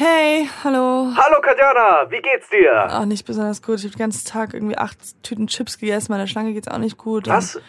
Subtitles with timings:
[0.00, 1.10] Hey, hallo.
[1.16, 2.86] Hallo Katjana, wie geht's dir?
[2.88, 3.80] Ach, nicht besonders gut.
[3.80, 6.12] Ich habe den ganzen Tag irgendwie acht Tüten Chips gegessen.
[6.12, 7.26] Meiner Schlange geht's auch nicht gut.
[7.26, 7.60] Was?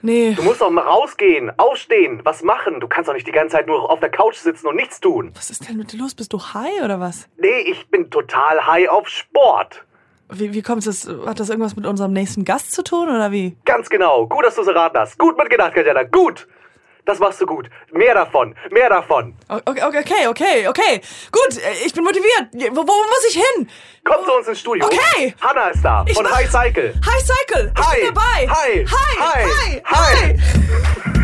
[0.00, 0.32] Nee.
[0.32, 2.80] Du musst doch mal rausgehen, aufstehen, was machen.
[2.80, 5.30] Du kannst doch nicht die ganze Zeit nur auf der Couch sitzen und nichts tun.
[5.34, 6.14] Was ist denn mit dir los?
[6.14, 7.28] Bist du high oder was?
[7.36, 9.84] Nee, ich bin total high auf Sport.
[10.30, 11.06] Wie, wie kommt es?
[11.26, 13.58] Hat das irgendwas mit unserem nächsten Gast zu tun oder wie?
[13.66, 14.26] Ganz genau.
[14.26, 15.18] Gut, dass du es erraten hast.
[15.18, 16.04] Gut mitgedacht, Katjana.
[16.04, 16.48] Gut.
[17.06, 17.70] Das machst du gut.
[17.92, 18.54] Mehr davon.
[18.70, 19.34] Mehr davon.
[19.48, 21.00] Okay, okay, okay, okay.
[21.30, 22.48] Gut, äh, ich bin motiviert.
[22.72, 23.70] Wo, wo muss ich hin?
[24.04, 24.84] Komm zu uns ins Studio.
[24.86, 25.34] Okay.
[25.40, 26.04] Hanna ist da.
[26.08, 26.92] Ich von mach- High Cycle.
[27.06, 27.72] Hi Cycle.
[27.78, 27.96] Ich Hi.
[28.00, 28.48] bin dabei.
[28.48, 28.86] Hi.
[28.90, 29.16] Hi.
[29.20, 29.44] Hi.
[29.46, 29.82] Hi.
[29.84, 30.36] Hi.
[31.14, 31.15] Ich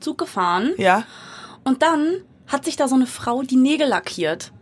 [0.00, 1.04] Zug gefahren Ja.
[1.64, 4.52] und dann hat sich da so eine Frau die Nägel lackiert.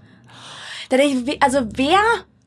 [0.88, 1.98] Da denk ich, also wer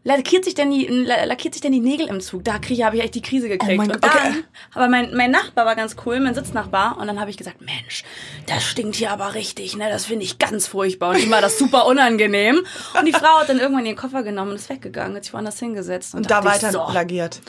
[0.05, 2.43] lackiert sich denn die, la- lackiert sich denn die Nägel im Zug?
[2.45, 3.73] Da kriege habe ich echt die Krise gekriegt.
[3.73, 4.43] Oh mein und dann, okay.
[4.73, 8.03] aber mein, mein Nachbar war ganz cool, mein Sitznachbar, und dann habe ich gesagt, Mensch,
[8.47, 9.89] das stinkt hier aber richtig, ne?
[9.89, 11.11] Das finde ich ganz furchtbar.
[11.11, 12.61] Und ich war das super unangenehm.
[12.97, 15.59] Und die Frau hat dann irgendwann ihren Koffer genommen und ist weggegangen, hat sich woanders
[15.59, 16.13] hingesetzt.
[16.13, 17.41] Und, Und da weiter so, lagiert.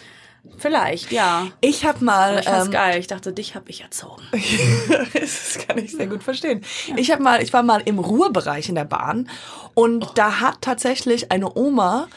[0.58, 1.48] Vielleicht, ja.
[1.60, 2.38] Ich habe mal.
[2.38, 2.98] Aber ich ähm, geil.
[3.00, 4.22] Ich dachte, dich habe ich erzogen.
[5.14, 6.62] das kann ich sehr gut verstehen.
[6.96, 9.28] Ich habe mal, ich war mal im Ruhebereich in der Bahn
[9.74, 12.08] und da hat tatsächlich eine Oma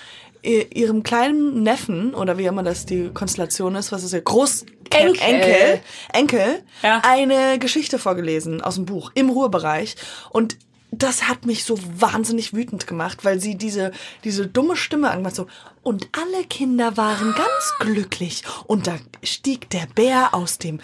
[0.43, 5.21] ihrem kleinen Neffen oder wie immer das die Konstellation ist, was ist der Groß Enkel.
[5.21, 7.01] Enkel, Enkel Ja.
[7.03, 9.95] eine Geschichte vorgelesen aus dem Buch im Ruhebereich
[10.29, 10.57] und
[11.01, 13.91] das hat mich so wahnsinnig wütend gemacht, weil sie diese,
[14.23, 15.47] diese dumme Stimme angemacht so,
[15.81, 18.43] und alle Kinder waren ganz glücklich.
[18.67, 20.79] Und da stieg der Bär aus dem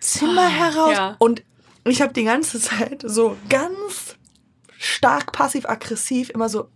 [0.00, 0.92] Zimmer heraus.
[0.96, 1.16] ja.
[1.18, 1.42] Und
[1.84, 4.16] ich habe die ganze Zeit so ganz
[4.78, 6.68] stark passiv-aggressiv immer so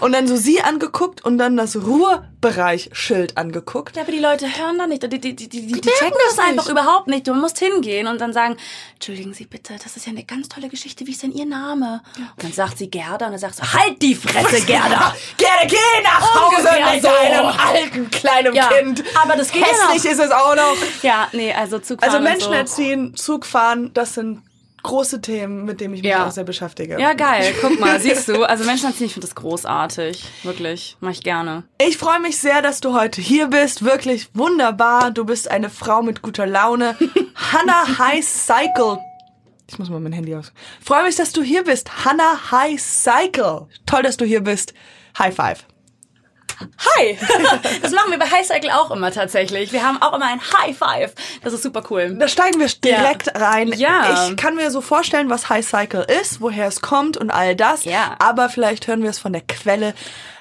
[0.00, 3.96] und dann so sie angeguckt und dann das Ruhebereich-Schild angeguckt.
[3.96, 5.02] Ja, aber die Leute hören da nicht.
[5.02, 6.70] Die, die, die, die, die, checken das das einfach nicht.
[6.72, 7.26] überhaupt nicht.
[7.26, 8.56] Du musst hingehen und dann sagen,
[8.94, 11.06] entschuldigen Sie bitte, das ist ja eine ganz tolle Geschichte.
[11.06, 12.02] Wie ist denn Ihr Name?
[12.16, 15.14] Und dann sagt sie Gerda und dann sagst du, halt die Fresse, Gerda!
[15.36, 17.08] Gerda, geh nach Hause mit so.
[17.08, 19.02] deinem alten kleinen Ja, Kind.
[19.22, 20.10] aber das geht ja Hässlich noch.
[20.12, 20.76] ist es auch noch.
[21.02, 22.54] Ja, nee, also Zugfahren Also Menschen so.
[22.54, 24.42] erziehen, Zug fahren, das sind
[24.84, 26.26] große Themen, mit denen ich mich Ja.
[26.26, 27.00] auch sehr beschäftige.
[27.00, 27.52] Ja, geil.
[27.60, 28.44] Guck mal, siehst du.
[28.44, 30.24] Also Menschen erziehen, ich finde das großartig.
[30.44, 30.96] Wirklich.
[31.00, 31.64] Mach ich gerne.
[31.78, 33.84] Ich freue mich sehr, dass du heute hier bist.
[33.84, 35.10] Wirklich wunderbar.
[35.10, 36.96] Du bist eine Frau mit guter Laune.
[37.34, 38.98] Hannah High Cycle.
[39.68, 40.52] Ich muss mal mein Handy aus.
[40.84, 42.04] Freue mich, dass du hier bist.
[42.04, 43.66] Hannah High Cycle.
[43.86, 44.74] Toll, dass du hier bist.
[45.18, 45.64] High Five.
[46.96, 47.18] Hi!
[47.82, 49.72] Das machen wir bei High Cycle auch immer tatsächlich.
[49.72, 51.14] Wir haben auch immer ein High Five.
[51.42, 52.16] Das ist super cool.
[52.18, 53.72] Da steigen wir direkt rein.
[53.76, 54.28] Ja.
[54.28, 57.84] Ich kann mir so vorstellen, was High Cycle ist, woher es kommt und all das.
[57.84, 58.16] Ja.
[58.18, 59.94] Aber vielleicht hören wir es von der Quelle.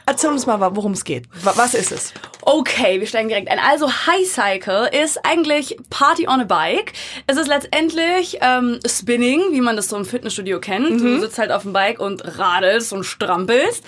[0.05, 1.25] Erzähl uns mal, worum es geht.
[1.43, 2.13] Wa- Was ist es?
[2.45, 3.57] Okay, wir steigen direkt ein.
[3.59, 6.91] Also High Cycle ist eigentlich Party on a Bike.
[7.25, 10.99] Es ist letztendlich ähm, Spinning, wie man das so im Fitnessstudio kennt.
[10.99, 13.83] Du sitzt halt auf dem Bike und radelst und strampelst.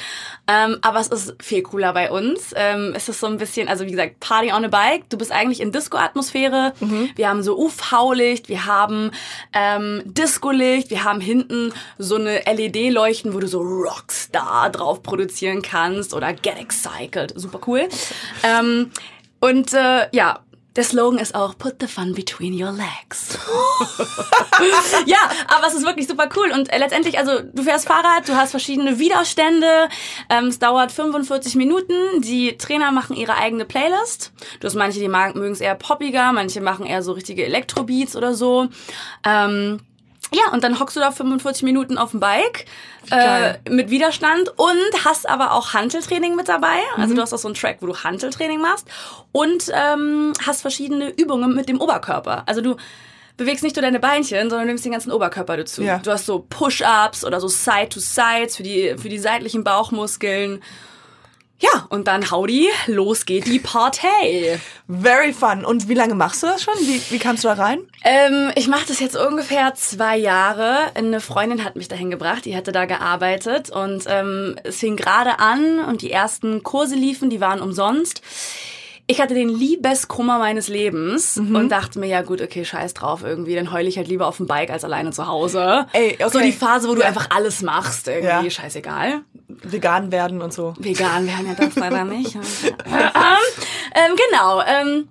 [0.48, 2.54] Ähm, aber es ist viel cooler bei uns.
[2.56, 5.10] Ähm, es ist so ein bisschen, also wie gesagt, Party on a Bike.
[5.10, 6.74] Du bist eigentlich in Disco-Atmosphäre.
[7.16, 9.12] Wir haben so UV-Licht, wir haben
[9.54, 16.05] ähm, Disco-Licht, wir haben hinten so eine LED-Leuchten, wo du so Rockstar drauf produzieren kannst
[16.14, 17.34] oder Get Excited.
[17.36, 17.88] Super cool.
[18.44, 18.92] Ähm,
[19.40, 20.40] und äh, ja,
[20.76, 23.38] der Slogan ist auch Put the fun between your legs.
[25.06, 25.18] ja,
[25.48, 26.52] aber es ist wirklich super cool.
[26.52, 29.88] Und äh, letztendlich, also du fährst Fahrrad, du hast verschiedene Widerstände.
[30.30, 31.94] Ähm, es dauert 45 Minuten.
[32.22, 34.34] Die Trainer machen ihre eigene Playlist.
[34.60, 38.34] Du hast manche, die mögen es eher poppiger, manche machen eher so richtige Elektrobeats oder
[38.34, 38.68] so.
[39.26, 39.80] Ähm,
[40.36, 42.66] ja, und dann hockst du da 45 Minuten auf dem Bike
[43.10, 46.78] äh, mit Widerstand und hast aber auch Hanteltraining mit dabei.
[46.98, 48.88] Also du hast auch so einen Track, wo du Hanteltraining machst
[49.32, 52.44] und ähm, hast verschiedene Übungen mit dem Oberkörper.
[52.46, 52.76] Also du
[53.38, 55.84] bewegst nicht nur deine Beinchen, sondern nimmst den ganzen Oberkörper dazu.
[55.84, 56.00] Ja.
[56.00, 60.62] Du hast so Push-ups oder so Side-to-Sides für die, für die seitlichen Bauchmuskeln.
[61.60, 64.60] Ja, und dann howdy, los geht die Party.
[64.90, 65.64] Very fun.
[65.64, 66.74] Und wie lange machst du das schon?
[66.82, 67.80] Wie, wie kamst du da rein?
[68.04, 70.92] Ähm, ich mache das jetzt ungefähr zwei Jahre.
[70.96, 75.40] Eine Freundin hat mich dahin gebracht, die hatte da gearbeitet und ähm, es fing gerade
[75.40, 78.22] an und die ersten Kurse liefen, die waren umsonst.
[79.08, 81.56] Ich hatte den Liebeskummer meines Lebens Mhm.
[81.56, 84.38] und dachte mir, ja gut, okay, scheiß drauf irgendwie, dann heule ich halt lieber auf
[84.38, 85.86] dem Bike als alleine zu Hause.
[85.94, 86.30] Ey, okay.
[86.32, 87.08] So die Phase, wo du Ja.
[87.08, 88.50] einfach alles machst, irgendwie, Ja.
[88.50, 89.22] scheißegal.
[89.48, 90.74] Vegan werden und so.
[90.80, 92.36] Vegan werden ja das leider nicht.
[92.86, 94.62] ähm, genau.
[94.62, 95.08] Ähm,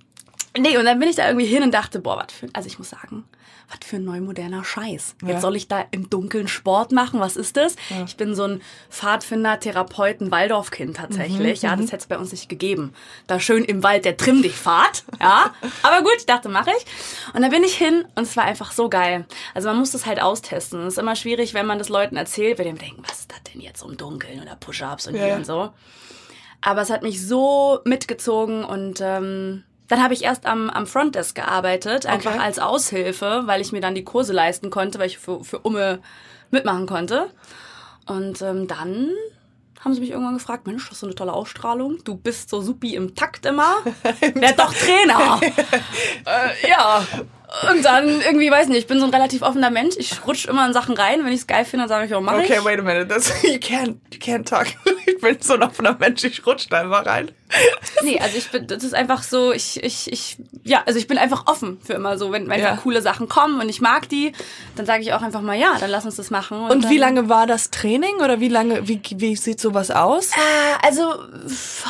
[0.56, 2.78] Nee, und dann bin ich da irgendwie hin und dachte, boah, was für, also ich
[2.78, 3.24] muss sagen,
[3.68, 5.16] was für ein neumoderner Scheiß.
[5.22, 5.40] Jetzt Ja.
[5.40, 7.74] soll ich da im Dunkeln Sport machen, was ist das?
[8.06, 11.62] Ich bin so ein Pfadfinder, Therapeuten, Waldorfkind tatsächlich.
[11.62, 12.92] ja, das hätte es bei uns nicht gegeben.
[13.26, 15.52] Da schön im Wald der Trimm dich Pfad, ja.
[15.82, 16.86] Aber gut, ich dachte, mache ich.
[17.34, 19.24] Und da bin ich hin und es war einfach so geil.
[19.54, 20.82] Also man muss das halt austesten.
[20.82, 23.42] Es ist immer schwierig, wenn man das Leuten erzählt, weil die denken, was ist das
[23.52, 25.36] denn jetzt im Dunkeln oder Push-Ups und Ja, hier ja.
[25.36, 25.70] und so.
[26.60, 31.34] Aber es hat mich so mitgezogen und ähm, dann habe ich erst am, am Frontdesk
[31.34, 32.42] gearbeitet, einfach Okay.
[32.42, 36.00] als Aushilfe, weil ich mir dann die Kurse leisten konnte, weil ich für, für Umme
[36.50, 37.30] mitmachen konnte.
[38.06, 39.10] Und ähm, dann
[39.80, 41.98] haben sie mich irgendwann gefragt, Mensch, hast du eine tolle Ausstrahlung?
[42.04, 43.76] Du bist so supi im Takt immer.
[44.34, 45.38] Werd doch Trainer.
[46.26, 47.04] äh, ja.
[47.70, 49.94] Und dann irgendwie, weiß nicht, ich bin so ein relativ offener Mensch.
[49.98, 51.24] Ich rutsche immer in Sachen rein.
[51.24, 52.50] Wenn ich es geil finde, sage ich, oh, mach ich.
[52.50, 53.06] Okay, wait a minute.
[53.06, 54.66] Das, you can't, you can't talk.
[55.14, 57.30] Ich bin so ein offener Mensch, ich rutsche da einfach rein.
[58.02, 61.18] Nee, also ich bin, das ist einfach so, ich, ich, ich, ja, also ich bin
[61.18, 62.76] einfach offen für immer so, wenn, wenn Ja.
[62.76, 64.32] coole Sachen kommen und ich mag die,
[64.76, 66.58] dann sage ich auch einfach mal, ja, dann lass uns das machen.
[66.68, 70.30] Und dann, wie lange war das Training oder wie lange, wie, wie sieht sowas aus?
[70.32, 71.14] Äh, also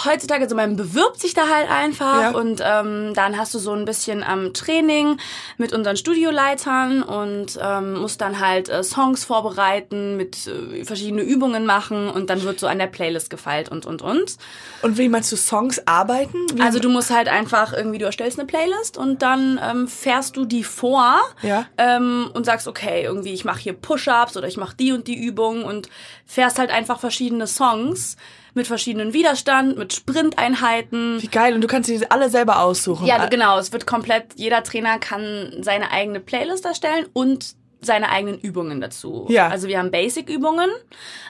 [0.04, 2.30] heutzutage, so man bewirbt sich da halt einfach Ja.
[2.32, 5.18] und ähm, dann hast du so ein bisschen am Training
[5.56, 11.64] mit unseren Studioleitern und ähm, musst dann halt äh, Songs vorbereiten, mit äh, verschiedene Übungen
[11.64, 14.36] machen und dann wird so an der Playlist gefeilt und und und.
[14.80, 16.38] Und wie meinst du Songs arbeiten?
[16.54, 20.38] Wie, Also du musst halt einfach irgendwie, du erstellst eine Playlist und dann ähm, fährst
[20.38, 21.66] du die vor Ja.
[21.76, 25.16] ähm, und sagst, okay, irgendwie ich mache hier Push-ups oder ich mache die und die
[25.22, 25.90] Übung und
[26.24, 28.16] fährst halt einfach verschiedene Songs
[28.54, 31.20] mit verschiedenen Widerstand, mit Sprinteinheiten.
[31.20, 31.54] wie geil.
[31.54, 33.06] Und du kannst die alle selber aussuchen.
[33.06, 37.54] Ja, genau, es wird komplett, jeder Trainer kann seine eigene Playlist erstellen und
[37.86, 39.26] seine eigenen Übungen dazu.
[39.28, 39.48] Ja.
[39.48, 40.70] Also wir haben Basic-Übungen,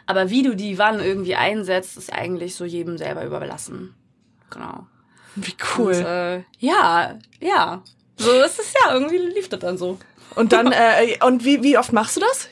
[0.06, 3.94] aber wie du die wann irgendwie einsetzt, ist eigentlich so jedem selber überlassen.
[4.50, 4.86] Genau.
[5.36, 5.94] Wie cool.
[5.94, 7.82] Und, äh, ja, ja.
[8.16, 9.98] So ist es ja, irgendwie lief das dann so.
[10.34, 12.48] Und dann, äh, und wie, wie oft machst du das?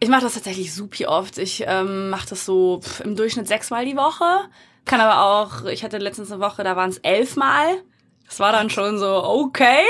[0.00, 1.38] Ich mache das tatsächlich super oft.
[1.38, 4.24] Ich ähm, mache das so pf, im Durchschnitt sechsmal die Woche.
[4.84, 7.82] Kann aber auch, ich hatte letztens eine Woche, da waren es elfmal.
[8.26, 9.84] Das war dann schon so, okay,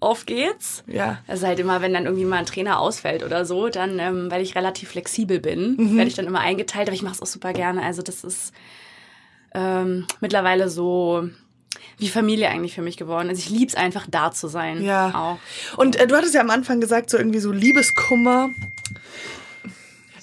[0.00, 0.84] auf geht's.
[0.86, 1.18] Ja.
[1.26, 4.42] Also halt immer, wenn dann irgendwie mal ein Trainer ausfällt oder so, dann, ähm, weil
[4.42, 7.52] ich relativ flexibel bin, werde ich dann immer eingeteilt, aber ich mache es auch super
[7.52, 7.82] gerne.
[7.82, 8.52] Also das ist
[9.54, 11.28] ähm, mittlerweile so
[11.98, 13.28] wie Familie eigentlich für mich geworden.
[13.28, 14.82] Also ich lieb's einfach da zu sein.
[14.82, 15.12] Ja.
[15.14, 15.76] Auch.
[15.76, 18.50] Und äh, du hattest ja am Anfang gesagt, so irgendwie so Liebeskummer.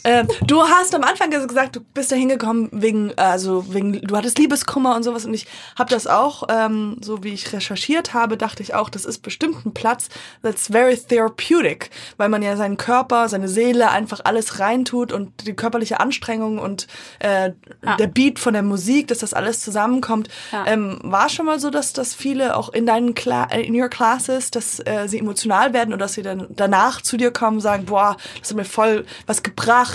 [0.06, 4.38] Ähm, du hast am Anfang gesagt, du bist da hingekommen wegen, also wegen, du hattest
[4.38, 5.48] Liebeskummer und sowas und ich
[5.78, 9.66] habe das auch, ähm, so wie ich recherchiert habe, dachte ich auch, das ist bestimmt
[9.66, 10.10] ein Platz,
[10.44, 15.54] that's very therapeutic, weil man ja seinen Körper, seine Seele einfach alles reintut und die
[15.54, 16.86] körperliche Anstrengung und
[17.20, 17.52] äh,
[17.84, 17.98] Ja.
[17.98, 20.28] der Beat von der Musik, dass das alles zusammenkommt.
[20.52, 20.66] Ja.
[20.68, 24.52] Ähm, war schon mal so, dass, dass viele auch in deinen Cla in your classes,
[24.52, 27.86] dass äh, sie emotional werden oder dass sie dann danach zu dir kommen und sagen,
[27.86, 29.95] boah, das hat mir voll was gebracht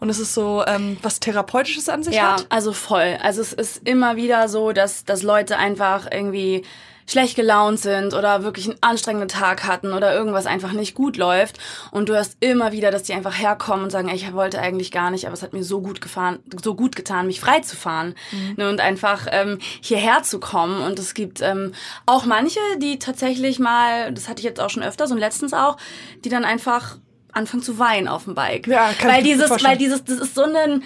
[0.00, 2.46] und es ist so ähm, was Therapeutisches an sich Ja, hat.
[2.48, 3.18] also voll.
[3.22, 6.64] Also es ist immer wieder so, dass, dass Leute einfach irgendwie
[7.06, 11.58] schlecht gelaunt sind oder wirklich einen anstrengenden Tag hatten oder irgendwas einfach nicht gut läuft.
[11.90, 14.92] Und du hörst immer wieder, dass die einfach herkommen und sagen, ey, ich wollte eigentlich
[14.92, 17.76] gar nicht, aber es hat mir so gut gefahren, so gut getan, mich frei zu
[17.76, 18.14] fahren
[18.56, 20.80] ne, und einfach ähm, hierher zu kommen.
[20.82, 21.72] Und es gibt ähm,
[22.06, 25.76] auch manche, die tatsächlich mal, das hatte ich jetzt auch schon öfters und letztens auch,
[26.24, 26.96] die dann einfach
[27.32, 28.66] anfangen zu weinen auf dem Bike.
[28.66, 30.82] Ja, kann ich weil mir dieses, weil dieses, das ist so ein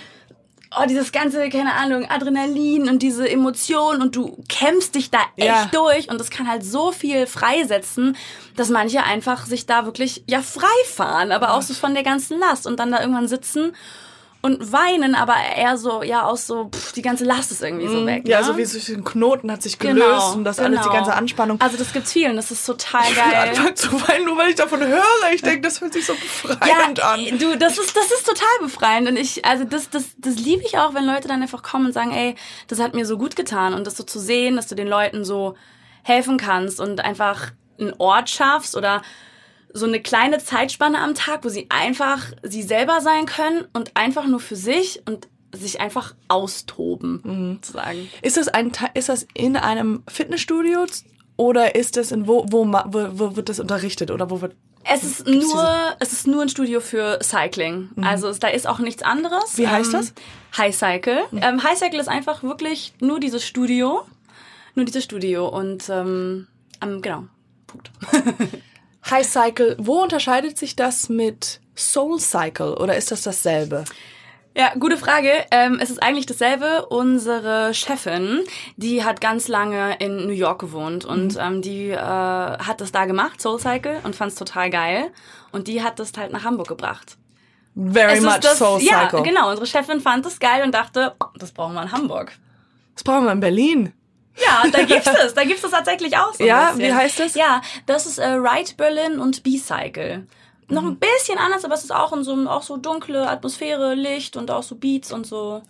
[0.79, 5.49] oh, dieses ganze, keine Ahnung, Adrenalin und diese Emotion und du kämpfst dich da echt
[5.49, 5.69] Ja.
[5.73, 8.17] durch und das kann halt so viel freisetzen,
[8.57, 12.39] dass manche einfach sich da wirklich, ja, frei fahren, aber auch so von der ganzen
[12.39, 13.75] Last und dann da irgendwann sitzen
[14.47, 18.07] und weinen, aber eher so, ja, aus so, pff, die ganze Last ist irgendwie so
[18.07, 18.25] weg.
[18.25, 18.31] Mhm.
[18.31, 18.47] Ja, ne?
[18.47, 20.95] so wie so ein Knoten hat sich gelöst Genau, und das alles, die genau.
[20.95, 21.61] ganze Anspannung.
[21.61, 23.51] Also das gibt's vielen, das ist total ich geil.
[23.51, 25.03] anfangen zu weinen, nur weil ich davon höre.
[25.35, 27.39] Ich denke, das hört sich so befreiend an.
[27.39, 29.09] Du, das ist, das ist total befreiend.
[29.09, 31.93] Und ich, also das, das, das liebe ich auch, wenn Leute dann einfach kommen und
[31.93, 32.37] sagen, ey,
[32.69, 33.75] das hat mir so gut getan.
[33.75, 35.55] Und das so zu sehen, dass du den Leuten so
[36.03, 39.03] helfen kannst und einfach einen Ort schaffst oder
[39.77, 44.27] so eine kleine Zeitspanne am Tag, wo sie einfach sie selber sein können und einfach
[44.27, 47.55] nur für sich und sich einfach austoben, Mhm.
[47.63, 48.09] sozusagen.
[48.23, 50.87] Ist das ein ist das in einem Fitnessstudio
[51.37, 54.55] oder ist das in wo wo, wo, wo wird das unterrichtet oder wo wird
[54.85, 55.69] Es ist nur,
[55.99, 57.91] es ist nur ein Studio für Cycling.
[58.03, 59.57] Also es, da ist auch nichts anderes.
[59.57, 59.63] Mhm.
[59.63, 60.15] Wie heißt ähm, das?
[60.59, 61.21] High Cycle.
[61.33, 64.03] Ähm, High Cycle ist einfach wirklich nur dieses Studio.
[64.75, 65.49] Nur dieses Studio.
[65.49, 66.47] Und ähm,
[66.81, 67.25] genau.
[67.67, 67.91] Punkt.
[69.11, 73.85] High Cycle, wo unterscheidet sich das mit Soul Cycle oder ist das dasselbe?
[74.57, 75.31] Ja, gute Frage.
[75.51, 76.87] Ähm, es ist eigentlich dasselbe.
[76.87, 78.41] Unsere Chefin,
[78.79, 81.41] die hat ganz lange in New York gewohnt und Mhm.
[81.41, 85.11] ähm, die äh, hat das da gemacht, Soul Cycle, und fand es total geil.
[85.53, 87.19] Und die hat das halt nach Hamburg gebracht.
[87.75, 89.23] Very Es much das, Soul ja, Cycle.
[89.25, 89.51] genau.
[89.51, 92.33] Unsere Chefin fand das geil und dachte, das brauchen wir in Hamburg.
[92.95, 93.93] Das brauchen wir in Berlin.
[94.45, 95.35] Ja, da gibt's es.
[95.35, 96.81] Da gibt's es tatsächlich auch so Ja, bisschen.
[96.89, 97.35] wie heißt das?
[97.35, 100.27] Ja, das ist äh, Ride Berlin und B-Cycle.
[100.69, 100.89] Noch Mhm.
[100.89, 104.37] ein bisschen anders, aber es ist auch in so einem- auch so dunkle Atmosphäre, Licht
[104.37, 105.63] und auch so Beats und so.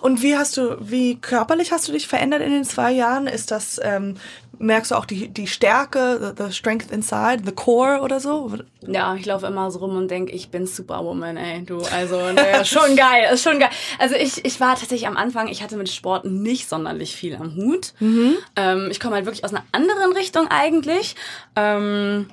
[0.00, 3.26] Und wie hast du, wie körperlich hast du dich verändert in den zwei Jahren?
[3.26, 4.14] Ist das, ähm,
[4.60, 8.50] merkst du auch die, die Stärke, the, the strength inside, the core oder so?
[8.80, 11.82] Ja, ich laufe immer so rum und denk, ich bin Superwoman, ey, du.
[11.94, 13.70] Also, naja, schon geil, ist schon geil.
[13.98, 17.54] Also ich, ich war tatsächlich am Anfang, ich hatte mit Sport nicht sonderlich viel am
[17.54, 17.92] Hut.
[18.00, 21.14] Ähm, ich komme halt wirklich aus einer anderen Richtung eigentlich.
[21.54, 22.28] Ähm,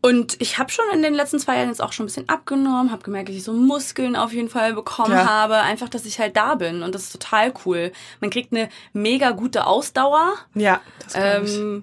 [0.00, 2.90] und ich habe schon in den letzten zwei Jahren jetzt auch schon ein bisschen abgenommen,
[2.92, 5.26] habe gemerkt, dass ich so Muskeln auf jeden Fall bekommen Ja.
[5.26, 5.56] habe.
[5.56, 7.92] Einfach, dass ich halt da bin und das ist total cool.
[8.20, 10.34] Man kriegt eine mega gute Ausdauer.
[10.54, 11.56] Ja, das glaub ich.
[11.56, 11.82] Ähm,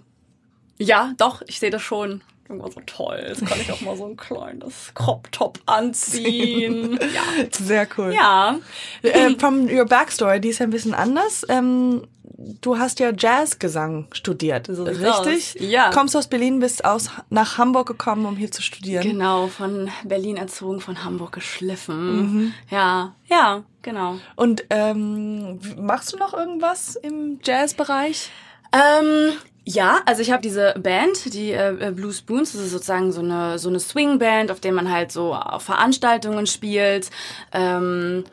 [0.78, 2.22] ja, doch, ich sehe das schon.
[2.48, 3.26] Irgendwann so toll.
[3.28, 7.00] Jetzt kann ich auch mal so ein kleines Crop-Top anziehen.
[7.14, 7.46] ja.
[7.52, 8.14] Sehr cool.
[8.14, 8.60] Ja.
[9.02, 11.44] Äh, from your backstory, die ist ja ein bisschen anders.
[11.50, 12.06] Ähm,
[12.38, 15.56] du hast ja Jazzgesang studiert, So richtig?
[15.60, 15.90] Ja.
[15.92, 19.04] Kommst aus Berlin, bist aus nach Hamburg gekommen, um hier zu studieren.
[19.04, 22.18] Genau, von Berlin erzogen, von Hamburg geschliffen.
[22.18, 22.54] Mhm.
[22.70, 24.18] Ja, ja, genau.
[24.36, 28.32] Und ähm, machst du noch irgendwas im Jazzbereich?
[28.74, 33.22] Ähm, ja, also ich habe diese Band, die äh, Blue Spoons, das ist sozusagen so
[33.22, 37.10] eine so eine Swing-Band, auf der man halt so auf Veranstaltungen spielt.
[37.52, 38.26] Ähm,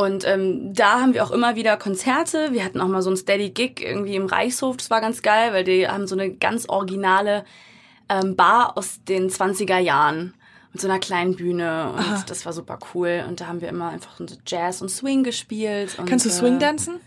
[0.00, 2.52] und ähm, da haben wir auch immer wieder Konzerte.
[2.52, 5.52] Wir hatten auch mal so ein Steady Gig irgendwie im Reichshof, das war ganz geil,
[5.52, 7.44] weil die haben so eine ganz originale
[8.08, 10.34] ähm, Bar aus den 20er Jahren.
[10.72, 13.24] Mit so einer kleinen Bühne und das war super cool.
[13.28, 15.98] Und da haben wir immer einfach so Jazz und Swing gespielt.
[15.98, 17.00] Und, Kannst du äh, Swing dancen?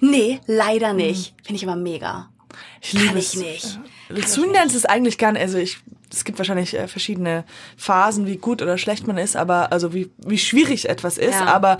[0.00, 1.34] Nee, leider nicht.
[1.44, 2.30] Finde ich aber mega.
[2.80, 3.78] Ich Kann ich nicht.
[4.26, 5.80] Swing Dance ist eigentlich gar nicht, also ich,
[6.16, 7.44] es gibt wahrscheinlich äh, verschiedene
[7.76, 11.46] Phasen, wie gut oder schlecht man ist, aber also wie, wie schwierig etwas ist, Ja.
[11.46, 11.78] aber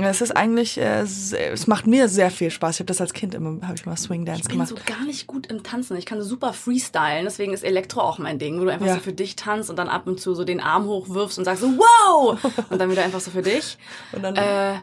[0.00, 2.76] es ist eigentlich, äh, sehr, es macht mir sehr viel Spaß.
[2.76, 4.68] Ich habe das als Kind immer, habe ich mal Swing Dance Ich bin gemacht.
[4.70, 5.96] so gar nicht gut im Tanzen.
[5.96, 7.24] Ich kann so super freestylen.
[7.24, 8.94] Deswegen ist Elektro auch mein Ding, wo du einfach Ja.
[8.94, 11.62] so für dich tanzt und dann ab und zu so den Arm hochwirfst und sagst
[11.62, 12.38] so, wow!
[12.70, 13.76] Und dann wieder einfach so für dich.
[14.12, 14.74] Und dann- äh,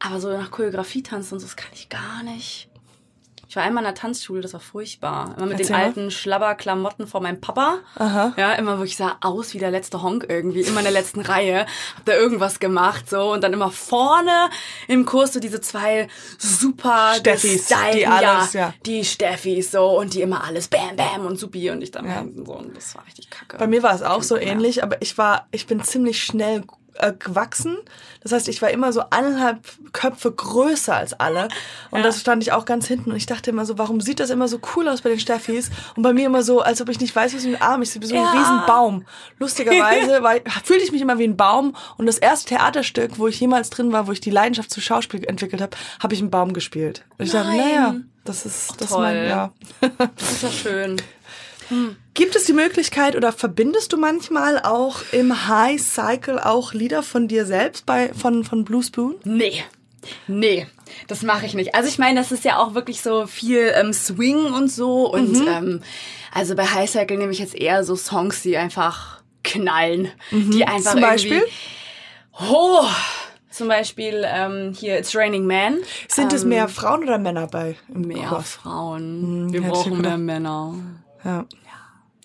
[0.00, 2.68] aber so nach Choreografie tanzen und so, das kann ich gar nicht.
[3.48, 5.34] Ich war einmal in der Tanzschule, das war furchtbar.
[5.38, 7.78] Immer mit Erzähl den alten Schlabberklamotten von meinem Papa.
[7.96, 8.34] Aha.
[8.36, 11.60] Ja, immer wirklich sah aus wie der letzte Honk irgendwie, immer in der letzten Reihe.
[11.96, 14.50] Hab da irgendwas gemacht so und dann immer vorne
[14.86, 18.74] im Kurs so diese zwei super Steffis, die alles, ja.
[18.84, 22.24] die Steffis so und die immer alles bam bam und supi und ich dann Ja.
[22.44, 23.56] so und das war richtig kacke.
[23.56, 26.64] Bei mir war es auch so ähnlich, aber ich war, ich bin ziemlich schnell
[26.98, 27.76] äh, gewachsen.
[28.22, 29.58] Das heißt, ich war immer so eineinhalb
[29.92, 31.48] Köpfe größer als alle.
[31.90, 32.04] Und Ja.
[32.04, 33.10] das stand ich auch ganz hinten.
[33.10, 35.70] Und ich dachte immer so, warum sieht das immer so cool aus bei den Steffis?
[35.96, 37.94] Und bei mir immer so, als ob ich nicht weiß, was mit dem Arm ist.
[37.94, 38.30] Ich bin so Ja.
[38.30, 39.04] ein Riesenbaum.
[39.38, 41.74] Lustigerweise war, fühlte ich mich immer wie ein Baum.
[41.96, 45.24] Und das erste Theaterstück, wo ich jemals drin war, wo ich die Leidenschaft zu Schauspiel
[45.24, 47.04] entwickelt habe, habe ich einen Baum gespielt.
[47.18, 47.56] Und ich dachte, Nein.
[47.58, 49.02] naja, das ist, das ist toll.
[49.02, 49.52] mein, ja.
[50.16, 50.96] Das ist ja schön.
[52.14, 57.28] Gibt es die Möglichkeit oder verbindest du manchmal auch im High Cycle auch Lieder von
[57.28, 59.16] dir selbst bei von von Blue Spoon?
[59.24, 59.62] Nee.
[60.26, 60.66] Nee,
[61.08, 61.74] das mache ich nicht.
[61.74, 65.12] Also ich meine, das ist ja auch wirklich so viel ähm, Swing und so.
[65.12, 65.48] Und Mhm.
[65.48, 65.82] ähm,
[66.32, 70.10] also bei High Cycle nehme ich jetzt eher so Songs, die einfach knallen.
[70.30, 70.98] Die einfach Mhm.
[70.98, 71.42] Zum Beispiel?
[72.48, 72.84] Oh,
[73.50, 75.78] zum Beispiel ähm, hier It's Raining Man.
[76.06, 78.42] Sind es Ähm, mehr Frauen oder Männer bei im mehr Chor?
[78.42, 79.52] Frauen?
[79.52, 80.74] Wir hätte ich brauchen mehr Männer.
[81.28, 81.44] Ja.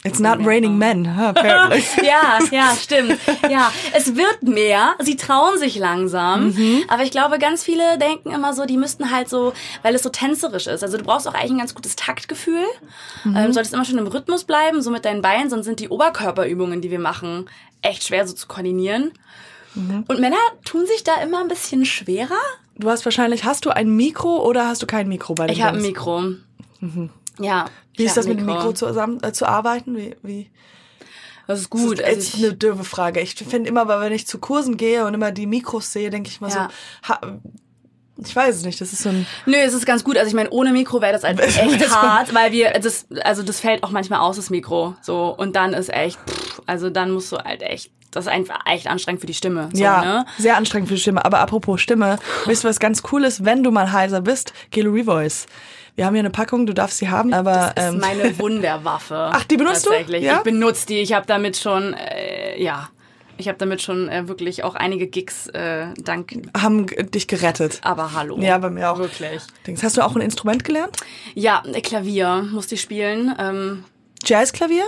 [0.06, 1.82] It's not raining men, huh, apparently.
[2.06, 3.18] Ja, ja, stimmt.
[3.50, 4.96] Ja, es wird mehr.
[5.00, 6.50] Sie trauen sich langsam.
[6.50, 6.84] Mhm.
[6.90, 10.10] Aber ich glaube, ganz viele denken immer so, die müssten halt so, weil es so
[10.10, 10.84] tänzerisch ist.
[10.84, 12.66] Also du brauchst auch eigentlich ein ganz gutes Taktgefühl.
[13.24, 13.36] Mhm.
[13.38, 16.82] Ähm, solltest immer schon im Rhythmus bleiben, so mit deinen Beinen, sonst sind die Oberkörperübungen,
[16.82, 17.50] die wir machen,
[17.82, 19.14] echt schwer so zu koordinieren.
[19.74, 20.04] Mhm.
[20.10, 22.36] Und Männer tun sich da immer ein bisschen schwerer.
[22.76, 25.64] Du hast wahrscheinlich, hast du ein Mikro oder hast du kein Mikro bei den Ich
[25.64, 25.82] habe ein?
[25.82, 26.24] Mikro.
[27.40, 27.66] Ja.
[27.98, 29.96] Wie ich ist das ein mit dem Mikro zusammen äh, zu arbeiten?
[29.98, 30.50] Wie, wie?
[31.48, 32.00] Das ist gut.
[32.00, 33.20] Das Also ist ich, eine dürfe Frage.
[33.20, 36.30] Ich finde immer, weil wenn ich zu Kursen gehe und immer die Mikros sehe, denke
[36.30, 36.70] ich mal Ja.
[37.06, 37.20] so, ha,
[38.18, 40.18] ich weiß es nicht, das ist so ein Nö, es ist ganz gut.
[40.18, 43.60] Also ich meine, ohne Mikro wäre das einfach echt hart, weil wir das, also das
[43.60, 47.32] fällt auch manchmal aus das Mikro, so und dann ist echt, pff, also dann musst
[47.32, 49.70] du halt echt, das ist einfach echt anstrengend für die Stimme.
[49.74, 50.26] So, Ja, ne?
[50.38, 51.26] sehr anstrengend für die Stimme.
[51.26, 54.54] Aber apropos Stimme, wisst ihr, was ganz cool ist, wenn du mal heiser bist?
[54.70, 55.48] Gelo Revoice.
[55.96, 59.30] Wir haben hier eine Packung, du darfst sie haben, aber Das ist ähm, meine Wunderwaffe.
[59.32, 59.90] Ach, die benutzt du?
[59.90, 60.24] Tatsächlich.
[60.24, 60.38] Ja?
[60.38, 61.00] Ich benutze die.
[61.00, 62.90] Ich habe damit schon, äh, ja.
[63.38, 66.34] Ich habe damit schon äh, wirklich auch einige Gigs äh, dank.
[66.56, 67.80] Haben dich gerettet.
[67.84, 68.38] Aber hallo.
[68.40, 69.00] Ja, bei mir auch.
[69.00, 69.42] Wirklich.
[69.82, 70.98] Hast du auch ein Instrument gelernt?
[71.34, 73.36] Ja, äh, Klavier musste ich spielen.
[73.40, 73.86] Ähm,
[74.24, 74.86] Jazzklavier?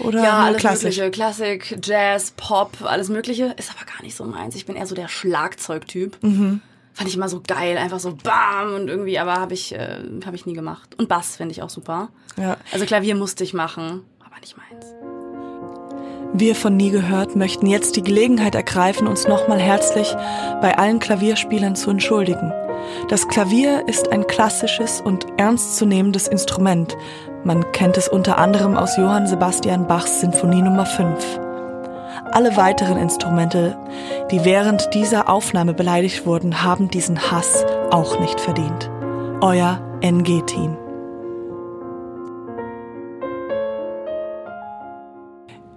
[0.00, 0.96] Oder ja, alles klassisch?
[0.96, 1.10] mögliche.
[1.10, 3.54] Klassik, Jazz, Pop, alles mögliche.
[3.56, 4.56] Ist aber gar nicht so meins.
[4.56, 6.16] Ich bin eher so der Schlagzeugtyp.
[6.22, 6.60] Mhm.
[6.94, 10.34] Fand ich immer so geil, einfach so bam und irgendwie, aber habe ich, äh, hab
[10.34, 10.94] ich nie gemacht.
[10.96, 12.08] Und Bass finde ich auch super.
[12.36, 12.56] Ja.
[12.72, 14.86] Also Klavier musste ich machen, aber nicht meins.
[16.32, 20.14] Wir von Nie gehört möchten jetzt die Gelegenheit ergreifen, uns nochmal herzlich
[20.60, 22.52] bei allen Klavierspielern zu entschuldigen.
[23.08, 26.96] Das Klavier ist ein klassisches und ernstzunehmendes Instrument.
[27.44, 31.43] Man kennt es unter anderem aus Johann Sebastian Bachs Sinfonie Nummer 5.
[32.34, 33.78] Alle weiteren Instrumente,
[34.32, 38.90] die während dieser Aufnahme beleidigt wurden, haben diesen Hass auch nicht verdient.
[39.40, 40.76] Euer NG-Team.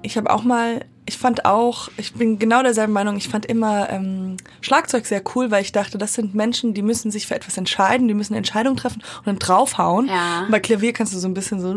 [0.02, 3.90] Ich habe auch mal, ich fand auch, ich bin genau derselben Meinung, ich fand immer
[3.90, 7.58] ähm, Schlagzeug sehr cool, weil ich dachte, das sind Menschen, die müssen sich für etwas
[7.58, 10.08] entscheiden, die müssen eine Entscheidung treffen und dann draufhauen.
[10.08, 10.42] Ja.
[10.42, 11.74] Und bei Klavier kannst du so ein bisschen so,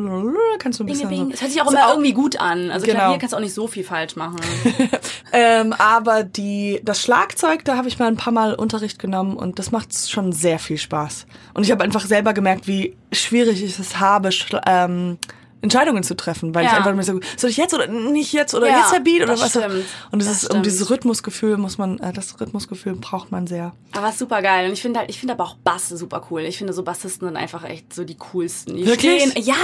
[0.58, 1.24] kannst du ein bisschen so.
[1.30, 2.70] Das hört sich auch so immer au- irgendwie gut an.
[2.70, 2.98] Also Genau.
[2.98, 4.36] Klavier kannst du auch nicht so viel falsch machen.
[5.32, 9.60] Ähm, aber die, das Schlagzeug, da habe ich mal ein paar Mal Unterricht genommen und
[9.60, 11.24] das macht schon sehr viel Spaß.
[11.54, 14.30] Und ich habe einfach selber gemerkt, wie schwierig ich es habe,
[14.66, 15.18] ähm,
[15.62, 16.78] Entscheidungen zu treffen, weil ich Ja.
[16.78, 19.26] einfach mir so, soll ich jetzt oder nicht jetzt oder Ja, jetzt der Beat oder
[19.32, 19.50] das was?
[19.50, 19.84] stimmt.
[20.10, 20.66] Und es ist um stimmt.
[20.66, 23.72] dieses Rhythmusgefühl muss man, äh, das Rhythmusgefühl braucht man sehr.
[23.92, 24.66] Aber super geil.
[24.68, 26.42] Und ich finde halt, ich finde aber auch Bass super cool.
[26.42, 28.76] Ich finde so Bassisten sind einfach echt so die coolsten.
[28.76, 29.22] Die Wirklich?
[29.22, 29.54] Stehen, ja,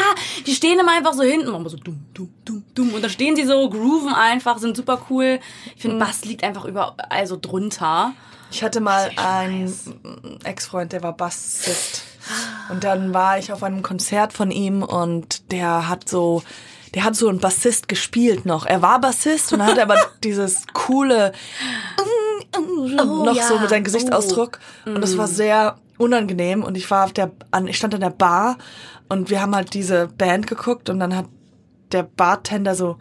[0.46, 2.92] die stehen immer einfach so hinten, machen so dumm, dumm, dumm, dumm.
[2.94, 5.38] Und dann stehen sie so, grooven einfach, sind super cool.
[5.68, 5.80] Ich Mhm.
[5.80, 8.12] finde, Bass liegt einfach überall so drunter.
[8.50, 9.72] Ich hatte mal einen.
[10.44, 12.02] Ex-Freund, der war Bassist.
[12.70, 16.42] Und dann war ich auf einem Konzert von ihm und der hat so,
[16.94, 18.66] der hat so einen Bassist gespielt noch.
[18.66, 21.32] Er war Bassist und hat aber dieses coole
[22.96, 23.46] noch ja.
[23.46, 24.58] so mit seinem Gesichtsausdruck.
[24.84, 26.62] Und das war sehr unangenehm.
[26.62, 28.58] Und ich war auf der, an, ich stand an der Bar
[29.08, 31.26] und wir haben halt diese Band geguckt und dann hat
[31.92, 32.98] der Bartender so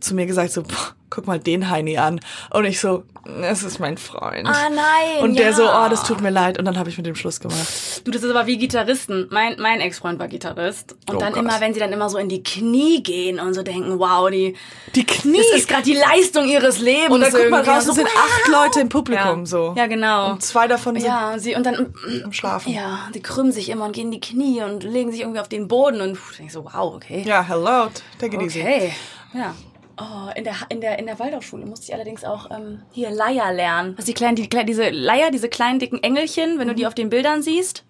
[0.00, 2.20] zu mir gesagt so, "Boah, guck mal den Heini an.
[2.50, 3.04] Und ich so,
[3.42, 4.48] es ist mein Freund.
[4.48, 5.52] Ah, nein, Und der ja.
[5.52, 6.58] so, oh, das tut mir leid.
[6.58, 8.00] Und dann habe ich mit dem Schluss gemacht.
[8.04, 9.28] Du, das ist aber wie Gitarristen.
[9.30, 10.96] Mein, mein Ex-Freund war Gitarrist.
[11.08, 11.42] Und Oh dann Gott.
[11.42, 14.56] immer, wenn sie dann immer so in die Knie gehen und so denken, wow, die,
[14.94, 15.36] Die Knie.
[15.38, 17.10] das ist gerade die Leistung ihres Lebens.
[17.10, 19.46] und dann guck mal raus, es sind acht Leute im Publikum ja.
[19.46, 19.74] so.
[19.76, 20.30] Ja, genau.
[20.32, 21.92] Und zwei davon sind Ja, sie und dann
[22.24, 22.72] am Schlafen.
[22.72, 25.48] ja, die krümmen sich immer und gehen in die Knie und legen sich irgendwie auf
[25.48, 27.22] den Boden und puh, denk ich so, wow, okay.
[27.26, 28.60] Ja, hello, take it easy.
[28.62, 28.92] Okay.
[29.34, 29.54] Ja.
[30.02, 33.52] Oh, in der in der in der Waldorfschule musste ich allerdings auch ähm, hier Leier
[33.52, 33.94] lernen.
[33.96, 36.76] Also die kleinen die, diese Leier, diese kleinen dicken Engelchen, wenn du Mhm.
[36.78, 37.84] die auf den Bildern siehst.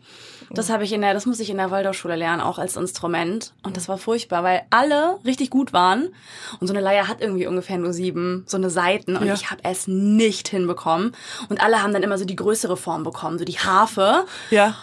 [0.54, 3.54] Das habe ich in der das musste ich in der Waldorfschule lernen auch als Instrument
[3.62, 6.10] und das war furchtbar, weil alle richtig gut waren
[6.60, 9.32] und so eine Leier hat irgendwie ungefähr nur sieben so eine Seiten und Ja.
[9.32, 11.12] ich habe es nicht hinbekommen
[11.48, 14.26] und alle haben dann immer so die größere Form bekommen, so die Harfe.
[14.50, 14.74] Ja.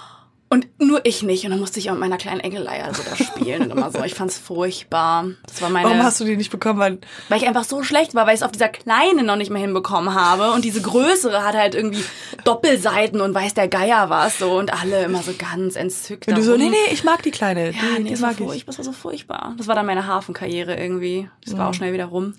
[0.52, 1.46] Und nur ich nicht.
[1.46, 4.04] Und dann musste ich auch mit meiner kleinen Enkelleier so da spielen und immer so.
[4.04, 5.28] Ich fand's furchtbar.
[5.46, 5.88] Das war meine.
[5.88, 6.80] Warum hast du die nicht bekommen?
[6.80, 6.98] Weil
[7.30, 9.62] weil ich einfach so schlecht war, weil ich es auf dieser kleinen noch nicht mehr
[9.62, 10.52] hinbekommen habe.
[10.52, 12.04] Und diese größere hat halt irgendwie
[12.46, 14.40] Doppelseiten und weiß der Geier was.
[14.40, 14.58] So.
[14.58, 16.26] Und alle immer so ganz entzückt.
[16.26, 17.68] wenn du so, nee, nee, ich mag die Kleine.
[17.68, 18.66] Ja, die, nee, die mag ich.
[18.66, 19.54] das war so furchtbar.
[19.58, 21.30] Das war dann meine Hafenkarriere irgendwie.
[21.46, 22.34] Das war auch schnell wieder rum.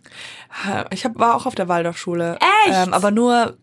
[0.91, 2.39] Ich hab, war auch auf der Waldorfschule.
[2.67, 2.77] Echt?
[2.89, 3.57] Ähm, aber nur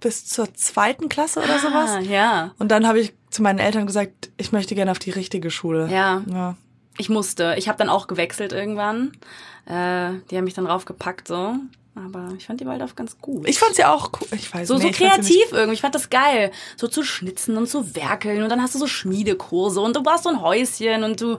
[0.00, 1.90] bis zur zweiten Klasse oder sowas.
[1.90, 2.52] Ah, ja.
[2.58, 5.88] Und dann habe ich zu meinen Eltern gesagt, ich möchte gerne auf die richtige Schule.
[5.90, 6.22] Ja.
[6.30, 6.56] ja.
[6.98, 7.54] Ich musste.
[7.58, 9.12] Ich habe dann auch gewechselt irgendwann.
[9.66, 11.54] Äh, die haben mich dann raufgepackt so.
[11.94, 13.48] Aber ich fand die Waldorf ganz gut.
[13.48, 14.28] Ich fand sie auch cool.
[14.32, 15.74] Ich weiß So, nee, so kreativ irgendwie.
[15.74, 16.50] Ich fand das geil.
[16.76, 18.42] So zu schnitzen und zu werkeln.
[18.42, 21.38] Und dann hast du so Schmiedekurse und du baust so ein Häuschen und du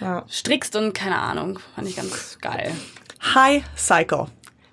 [0.00, 0.24] Ja.
[0.28, 1.60] strickst und keine Ahnung.
[1.76, 2.72] Fand ich ganz geil.
[3.34, 4.26] High Cycle.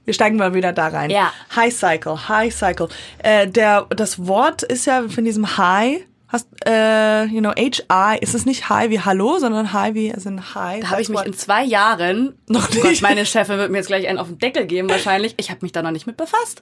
[0.06, 1.12] Wir steigen mal wieder da rein.
[1.12, 1.32] Ja.
[1.56, 2.88] High Cycle, High Cycle.
[3.20, 6.02] Äh, der, das Wort ist ja von diesem High.
[6.32, 10.30] Hast, äh, you know, H-I, ist es nicht Hi wie Hallo, sondern Hi wie, also
[10.30, 10.80] ein Hi.
[10.80, 13.02] Da habe ich mich in zwei Jahren, Noch oh Gott, nicht.
[13.02, 15.34] meine Chefin wird mir jetzt gleich einen auf den Deckel geben wahrscheinlich.
[15.38, 16.62] Ich habe mich da noch nicht mit befasst.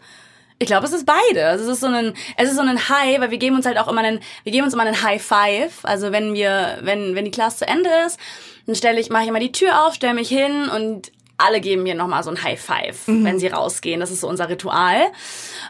[0.59, 1.41] Ich glaube, es ist beide.
[1.41, 3.89] Es ist so ein, es ist so ein High, weil wir geben uns halt auch
[3.89, 5.83] immer einen, wir geben uns immer einen High Five.
[5.83, 8.17] Also wenn wir, wenn, wenn die Klasse zu Ende ist,
[8.65, 11.83] dann stelle ich, mache ich immer die Tür auf, stelle mich hin und alle geben
[11.83, 13.99] mir nochmal so ein High Five, wenn sie rausgehen.
[13.99, 15.01] Das ist so unser Ritual.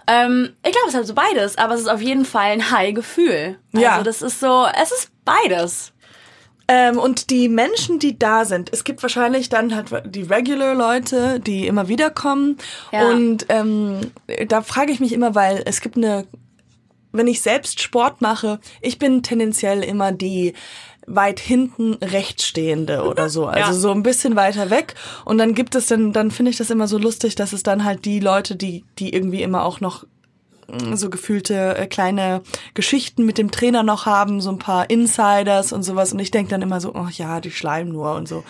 [0.08, 2.72] Ähm, ich glaube, es ist halt so beides, aber es ist auf jeden Fall ein
[2.72, 3.58] High-Gefühl.
[3.74, 4.02] Also Ja.
[4.04, 5.92] das ist so, es ist beides.
[6.70, 11.66] Ähm, und die Menschen, die da sind, es gibt wahrscheinlich dann halt die Regular-Leute, die
[11.68, 12.58] immer wieder kommen.
[12.92, 13.08] Ja.
[13.10, 14.00] Und ähm,
[14.48, 16.28] da frage ich mich immer, weil es gibt eine,
[17.14, 20.54] wenn ich selbst Sport mache, ich bin tendenziell immer die
[21.08, 23.46] weit hinten rechts stehende oder so.
[23.48, 23.74] Also Ja.
[23.74, 24.94] so ein bisschen weiter weg.
[25.24, 27.86] Und dann gibt es dann, dann finde ich das immer so lustig, dass es dann
[27.86, 30.04] halt die Leute, die, die irgendwie immer auch noch
[30.68, 32.42] mm, so gefühlte äh, kleine
[32.74, 36.12] Geschichten mit dem Trainer noch haben, so ein paar Insiders und sowas.
[36.12, 38.44] Und ich denke dann immer so, oh ja, die schleimen nur und so.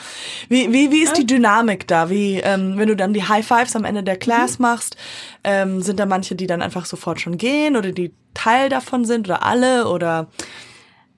[0.50, 2.10] Wie, wie, wie ist die Dynamik da?
[2.10, 4.98] Wie, ähm, wenn du dann die High Fives am Ende der Class machst,
[5.44, 9.28] ähm, sind da manche, die dann einfach sofort schon gehen oder die Teil davon sind
[9.28, 10.26] oder alle oder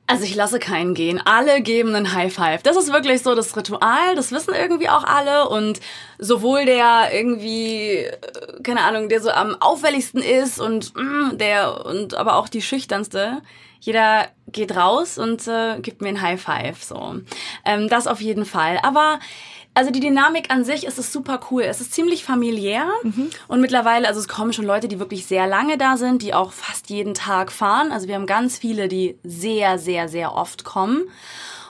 [0.10, 1.22] Also ich lasse keinen gehen.
[1.24, 2.64] Alle geben einen High Five.
[2.64, 4.16] Das ist wirklich so das Ritual.
[4.16, 5.48] Das wissen irgendwie auch alle.
[5.48, 5.80] Und
[6.18, 8.18] sowohl der irgendwie, äh,
[8.64, 13.44] keine Ahnung, der so am auffälligsten ist und mm, der und aber auch die schüchternste.
[13.82, 16.84] Jeder geht raus und äh, gibt mir ein High Five.
[16.84, 17.18] So,
[17.64, 18.80] ähm, das auf jeden Fall.
[18.82, 19.20] Aber
[19.74, 21.62] also die Dynamik an sich ist es super cool.
[21.64, 22.86] Es ist ziemlich familiär
[23.48, 26.52] und mittlerweile, also es kommen schon Leute, die wirklich sehr lange da sind, die auch
[26.52, 27.92] fast jeden Tag fahren.
[27.92, 31.04] Also wir haben ganz viele, die sehr, sehr, sehr oft kommen.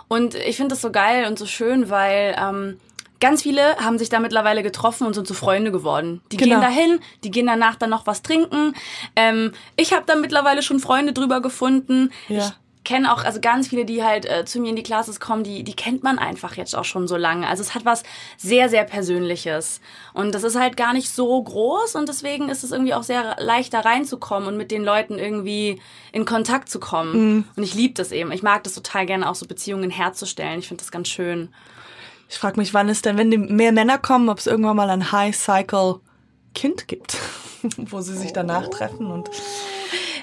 [0.08, 2.80] Und ich finde das so geil und so schön, weil ähm,
[3.20, 6.22] ganz viele haben sich da mittlerweile getroffen und sind so Freunde geworden.
[6.32, 6.56] Die Genau.
[6.56, 8.74] gehen dahin, die gehen danach dann noch was trinken.
[9.16, 12.12] Ähm, ich habe da mittlerweile schon Freunde drüber gefunden.
[12.28, 12.38] Ja.
[12.48, 12.54] Ich
[12.90, 15.64] kenne auch also ganz viele, die halt äh, zu mir in die Classes kommen, die
[15.64, 17.48] die kennt man einfach jetzt auch schon so lange.
[17.48, 18.02] Also es hat was
[18.36, 19.80] sehr sehr persönliches
[20.14, 23.36] und das ist halt gar nicht so groß und deswegen ist es irgendwie auch sehr
[23.38, 25.80] leicht da reinzukommen und mit den Leuten irgendwie
[26.12, 27.48] in Kontakt zu kommen.
[27.56, 28.32] Und ich liebe das eben.
[28.32, 30.58] Ich mag das total gerne auch so Beziehungen herzustellen.
[30.58, 31.50] Ich finde das ganz schön.
[32.28, 34.90] Ich frage mich, wann es denn, wenn die mehr Männer kommen, ob es irgendwann mal
[34.90, 36.00] ein High Cycle
[36.56, 37.18] Kind gibt,
[37.78, 39.30] wo sie sich danach treffen und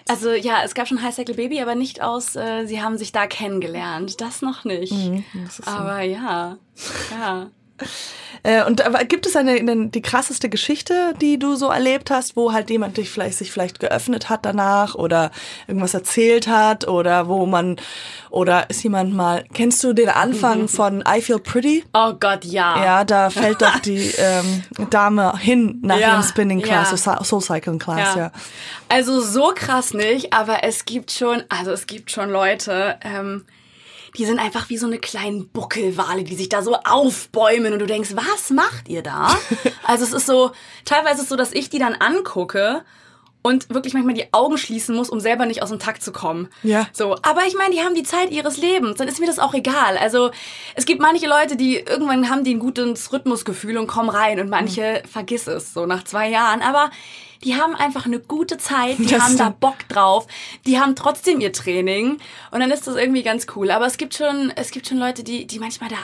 [0.08, 3.12] Also ja, es gab schon High Cycle Baby, aber nicht aus, äh, sie haben sich
[3.12, 4.20] da kennengelernt.
[4.20, 4.92] Das noch nicht.
[5.34, 5.70] das ist so.
[5.70, 6.58] aber ja,
[7.10, 7.50] ja.
[8.42, 12.36] Äh, und aber gibt es eine, eine die krasseste Geschichte, die du so erlebt hast,
[12.36, 15.30] wo halt jemand dich vielleicht sich vielleicht geöffnet hat danach oder
[15.66, 17.76] irgendwas erzählt hat oder wo man
[18.30, 21.84] oder ist jemand mal kennst du den Anfang von I Feel Pretty?
[21.92, 22.84] Oh Gott, ja.
[22.84, 27.16] Ja, da fällt doch die ähm, Dame hin nach Ja, ihrem Spinning Class, ja.
[27.18, 28.30] so Soul Cycling Class, ja.
[28.88, 33.44] Also so krass nicht, aber es gibt schon, also es gibt schon Leute, ähm,
[34.16, 37.86] die sind einfach wie so eine kleinen Buckelwale, die sich da so aufbäumen und du
[37.86, 39.36] denkst, was macht ihr da?
[39.84, 40.52] also es ist so,
[40.84, 42.82] teilweise ist es so, dass ich die dann angucke
[43.46, 46.48] und wirklich manchmal die Augen schließen muss, um selber nicht aus dem Takt zu kommen.
[46.64, 46.88] Ja.
[46.92, 49.54] So, aber ich meine, die haben die Zeit ihres Lebens, dann ist mir das auch
[49.54, 49.96] egal.
[49.98, 50.32] Also,
[50.74, 54.50] es gibt manche Leute, die irgendwann haben die ein gutes Rhythmusgefühl und kommen rein und
[54.50, 56.90] manche vergiss es so nach zwei Jahren, aber
[57.44, 59.50] die haben einfach eine gute Zeit, die Das haben da.
[59.50, 60.26] Bock drauf,
[60.66, 62.18] die haben trotzdem ihr Training
[62.50, 63.70] und dann ist das irgendwie ganz cool.
[63.70, 65.96] Aber es gibt schon, es gibt schon Leute, die, die manchmal da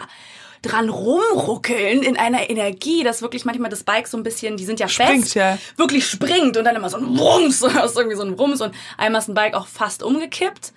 [0.62, 4.78] dran rumruckeln in einer Energie, dass wirklich manchmal das Bike so ein bisschen, die sind
[4.78, 5.58] ja Springt, fest, ja.
[5.76, 9.20] wirklich springt und dann immer so ein das ist irgendwie so ein Wumms und einmal
[9.20, 10.72] ist ein Bike auch fast umgekippt,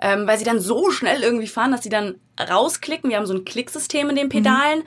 [0.00, 3.10] ähm, weil sie dann so schnell irgendwie fahren, dass sie dann rausklicken.
[3.10, 4.82] Wir haben so ein Klicksystem in den Pedalen.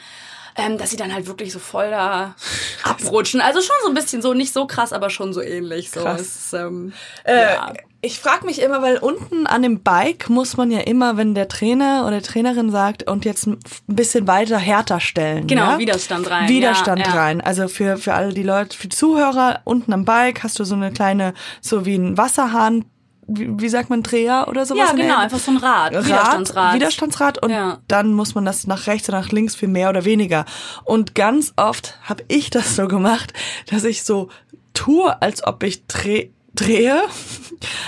[0.58, 2.36] Ähm, dass sie dann halt wirklich so voll da
[2.84, 3.42] abrutschen.
[3.42, 5.92] Also schon so ein bisschen so, nicht so krass, aber schon so ähnlich.
[5.92, 6.02] So.
[6.02, 6.22] Krass.
[6.22, 7.74] Ist, ähm, Äh, ja.
[8.04, 11.48] Ich frage mich immer, weil unten an dem Bike muss man ja immer, wenn der
[11.48, 15.46] Trainer oder Trainerin sagt, und jetzt ein bisschen weiter härter stellen.
[15.46, 15.78] Genau, ja?
[15.78, 16.50] Widerstand rein.
[16.50, 17.42] Widerstand Ja, rein.
[17.42, 20.74] Also für, für alle die Leute, für die Zuhörer, unten am Bike hast du so
[20.74, 22.86] eine kleine, so wie ein Wasserhahn,
[23.32, 24.89] wie, wie sagt man, Dreher oder sowas?
[24.89, 26.76] Ja, genau, einfach so ein Rad, Rad, Widerstandsrad.
[26.76, 27.80] Widerstandsrad und Ja.
[27.88, 30.46] dann muss man das nach rechts oder nach links für mehr oder weniger.
[30.84, 33.34] Und ganz oft habe ich das so gemacht,
[33.70, 34.30] dass ich so
[34.74, 37.02] tue, als ob ich dreh, drehe,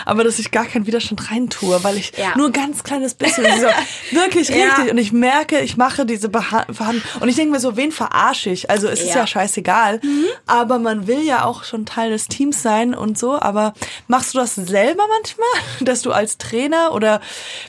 [0.06, 2.38] aber dass ich gar keinen Widerstand rein tue, weil ich Ja.
[2.38, 3.68] nur ein ganz kleines bisschen, so,
[4.18, 4.56] wirklich Ja.
[4.76, 4.92] richtig.
[4.92, 7.02] Und ich merke, ich mache diese Verhandlung.
[7.22, 8.70] Und ich denke mir so, wen verarsche ich?
[8.70, 9.16] Also es ist Ja.
[9.16, 9.20] Mhm.
[9.20, 10.02] ja scheißegal.
[10.48, 13.34] Aber man will ja auch schon Teil des Teams sein und so.
[13.40, 13.74] Aber
[14.08, 15.48] machst du das selber manchmal?
[15.82, 17.20] Dass du als Trainer oder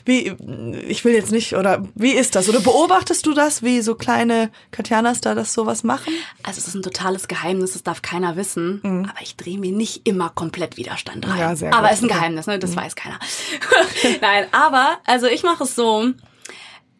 [0.05, 0.33] wie,
[0.87, 2.47] ich will jetzt nicht, oder wie ist das?
[2.47, 6.13] Oder beobachtest du das, wie so kleine Katjanas da das sowas machen?
[6.43, 8.81] Also es ist ein totales Geheimnis, das darf keiner wissen.
[9.09, 11.33] Aber ich drehe mir nicht immer komplett Widerstand rein.
[11.33, 11.39] Mhm.
[11.39, 11.89] Ja, sehr aber gut.
[11.89, 11.93] Mhm.
[11.93, 12.59] ist ein Geheimnis, ne?
[12.59, 13.19] Das weiß keiner.
[14.21, 16.11] Nein, aber also ich mache es so.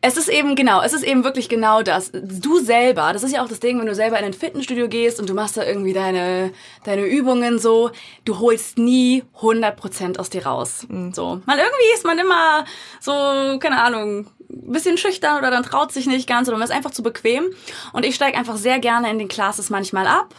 [0.01, 2.11] Es ist eben genau, es ist eben wirklich genau das.
[2.13, 5.19] Du selber, das ist ja auch das Ding, wenn du selber in ein Fitnessstudio gehst
[5.19, 6.51] und du machst da irgendwie deine,
[6.83, 7.89] deine Übungen so,
[8.23, 10.85] du holst nie 100% aus dir raus.
[10.89, 11.11] Mhm.
[11.11, 11.41] So.
[11.47, 12.65] Man irgendwie ist man immer
[12.99, 13.11] so,
[13.59, 17.01] keine Ahnung, bisschen schüchtern oder dann traut sich nicht ganz oder man ist einfach zu
[17.01, 17.45] bequem.
[17.91, 20.35] Und ich steige einfach sehr gerne in den Classes manchmal ab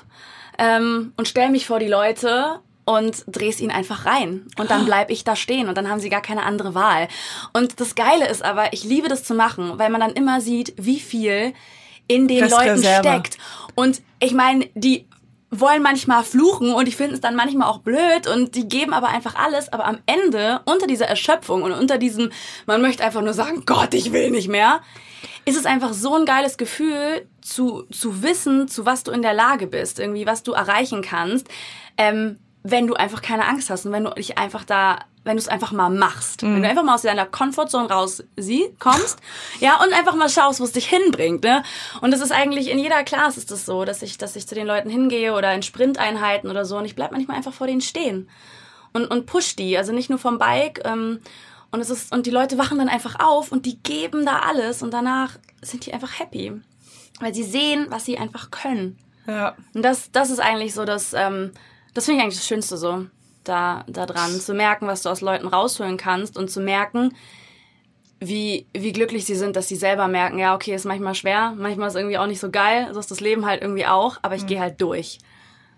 [0.59, 4.46] ähm, und stell mich vor die Leute und dreh's ihnen einfach rein.
[4.59, 7.09] Und dann bleib ich da stehen und dann haben sie gar keine andere Wahl.
[7.53, 10.72] Und das Geile ist aber, ich liebe das zu machen, weil man dann immer sieht,
[10.79, 11.53] wie viel
[12.07, 13.38] in den Leuten steckt.
[13.75, 15.07] Und ich meine, die
[15.51, 19.09] wollen manchmal fluchen und ich finde es dann manchmal auch blöd und die geben aber
[19.09, 22.31] einfach alles, aber am Ende unter dieser Erschöpfung und unter diesem,
[22.66, 24.81] man möchte einfach nur sagen, Gott, ich will nicht mehr,
[25.44, 29.35] ist es einfach so ein geiles Gefühl zu, zu wissen, zu was du in der
[29.35, 31.49] Lage bist, irgendwie was du erreichen kannst,
[31.96, 32.38] ähm,
[32.70, 35.48] wenn du einfach keine Angst hast und wenn du dich einfach da wenn du es
[35.48, 36.44] einfach mal machst.
[36.44, 39.18] Wenn du einfach mal aus deiner Comfortzone raus sie, kommst,
[39.61, 41.64] ja, und einfach mal schaust, wo es dich hinbringt, ne?
[42.00, 44.55] Und das ist eigentlich in jeder Class ist das so, dass ich, dass ich zu
[44.55, 47.81] den Leuten hingehe oder in Sprinteinheiten oder so und ich bleib manchmal einfach vor denen
[47.81, 48.29] stehen
[48.92, 51.20] und, und push die, also nicht nur vom Bike, ähm,
[51.72, 54.83] und es ist, und die Leute wachen dann einfach auf und die geben da alles
[54.83, 56.52] und danach sind die einfach happy.
[57.20, 58.98] Weil sie sehen, was sie einfach können.
[59.26, 59.57] Ja.
[59.74, 61.50] Und das, das ist eigentlich so das, ähm,
[61.96, 63.06] das finde ich eigentlich das Schönste so
[63.44, 67.14] da, da dran, zu merken, was du aus Leuten rausholen kannst und zu merken,
[68.18, 71.88] wie, wie glücklich sie sind, dass sie selber merken, ja, okay, ist manchmal schwer, manchmal
[71.88, 74.42] ist irgendwie auch nicht so geil, so ist das Leben halt irgendwie auch, aber ich
[74.42, 74.46] mhm.
[74.46, 75.18] gehe halt durch.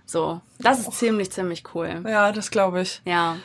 [0.07, 2.03] So, das ist ziemlich, ziemlich cool.
[2.09, 3.03] Ja, das glaube ich.
[3.05, 3.37] Ja.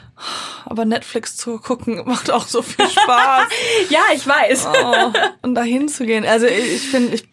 [0.64, 3.48] Aber Netflix zu gucken macht auch so viel Spaß.
[3.90, 4.68] ja, ich weiß.
[4.68, 6.26] Oh, und dahin zu gehen.
[6.26, 7.28] Also ich finde, ich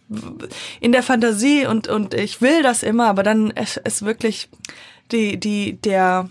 [0.81, 4.48] in der Fantasie und und ich will das immer, aber dann ist, ist wirklich
[5.12, 6.29] die die der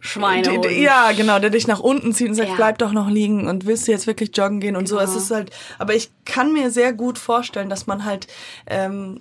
[0.00, 0.66] Schweinehund.
[0.70, 2.54] Ja, genau, der dich nach unten zieht und sagt, Ja.
[2.56, 4.96] bleib doch noch liegen und willst du jetzt wirklich joggen gehen und so.
[4.98, 5.08] Genau.
[5.08, 8.28] Es ist halt, aber ich kann mir sehr gut vorstellen, dass man halt,
[8.68, 9.20] ähm,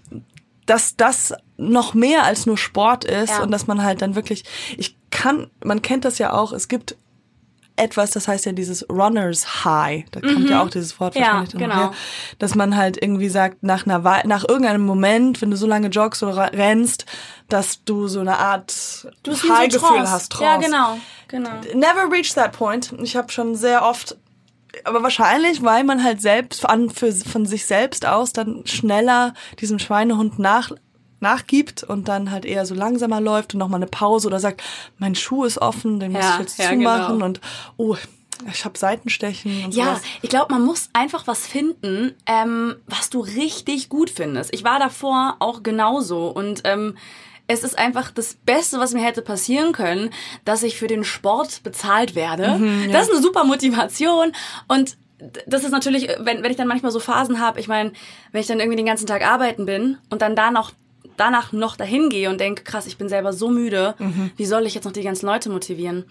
[0.67, 3.43] dass das noch mehr als nur Sport ist Ja.
[3.43, 4.43] und dass man halt dann wirklich,
[4.77, 6.97] ich kann, man kennt das ja auch, es gibt
[7.77, 10.05] etwas, das heißt ja dieses Runners High.
[10.11, 11.19] Da kommt ja auch dieses Wort Mhm.
[11.21, 11.75] Ja, wahrscheinlich drin genau.
[11.75, 11.91] her.
[12.39, 15.87] Dass man halt irgendwie sagt, nach einer Wei- nach irgendeinem Moment, wenn du so lange
[15.89, 17.05] joggst oder rennst,
[17.49, 18.73] dass du so eine Art
[19.25, 20.11] wie so High-Gefühl Trance.
[20.11, 20.39] hast.
[20.39, 21.49] Ja, genau, genau.
[21.73, 22.93] Never reached that point.
[23.03, 24.17] Ich habe schon sehr oft,
[24.83, 29.79] aber wahrscheinlich, weil man halt selbst an, für, von sich selbst aus dann schneller diesem
[29.79, 30.71] Schweinehund nach,
[31.25, 34.61] nachgibt und dann halt eher so langsamer läuft und nochmal eine Pause oder sagt,
[34.99, 37.25] mein Schuh ist offen, den muss Ja, ich jetzt ja, zumachen genau.
[37.25, 37.41] und
[37.77, 37.95] oh,
[38.51, 40.01] ich habe Seitenstechen und Ja, sowas.
[40.21, 44.53] ich glaube, man muss einfach was finden, ähm, was du richtig gut findest.
[44.53, 46.95] Ich war davor auch genauso und ähm,
[47.47, 50.09] es ist einfach das Beste, was mir hätte passieren können,
[50.45, 52.59] dass ich für den Sport bezahlt werde.
[52.91, 54.31] Das ist eine super Motivation
[54.67, 54.97] und
[55.47, 57.93] das ist natürlich, wenn, wenn ich dann manchmal so Phasen habe, ich meine,
[58.31, 60.71] wenn ich dann irgendwie den ganzen Tag arbeiten bin und dann da noch
[61.17, 63.95] danach noch dahin gehe und denke, krass, ich bin selber so müde,
[64.37, 66.05] wie soll ich jetzt noch die ganzen Leute motivieren?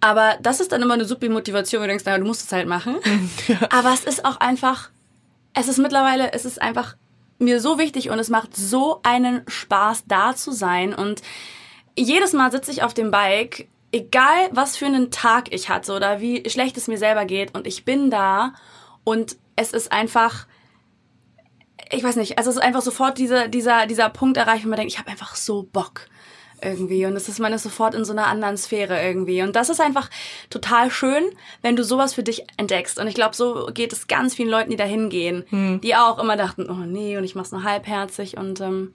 [0.00, 2.52] Aber das ist dann immer eine super Motivation, wo du denkst, naja, du musst es
[2.52, 2.96] halt machen.
[3.70, 4.90] Aber es ist auch einfach,
[5.54, 6.96] es ist mittlerweile, es ist einfach
[7.38, 10.94] mir so wichtig und es macht so einen Spaß, da zu sein.
[10.94, 11.22] Und
[11.96, 16.20] jedes Mal sitze ich auf dem Bike, egal was für einen Tag ich hatte oder
[16.20, 18.52] wie schlecht es mir selber geht und ich bin da
[19.04, 20.46] und es ist einfach,
[21.90, 24.76] ich weiß nicht, also es ist einfach sofort dieser, dieser, dieser Punkt erreicht, wo man
[24.76, 26.08] denkt, ich habe einfach so Bock
[26.62, 27.06] irgendwie.
[27.06, 29.42] Und es ist man ist sofort in so einer anderen Sphäre irgendwie.
[29.42, 30.10] Und das ist einfach
[30.50, 31.24] total schön,
[31.62, 32.98] wenn du sowas für dich entdeckst.
[32.98, 35.44] Und ich glaube, so geht es ganz vielen Leuten, die da hingehen,
[35.80, 38.36] die auch immer dachten, oh nee und ich mach's nur halbherzig.
[38.36, 38.94] Und ähm,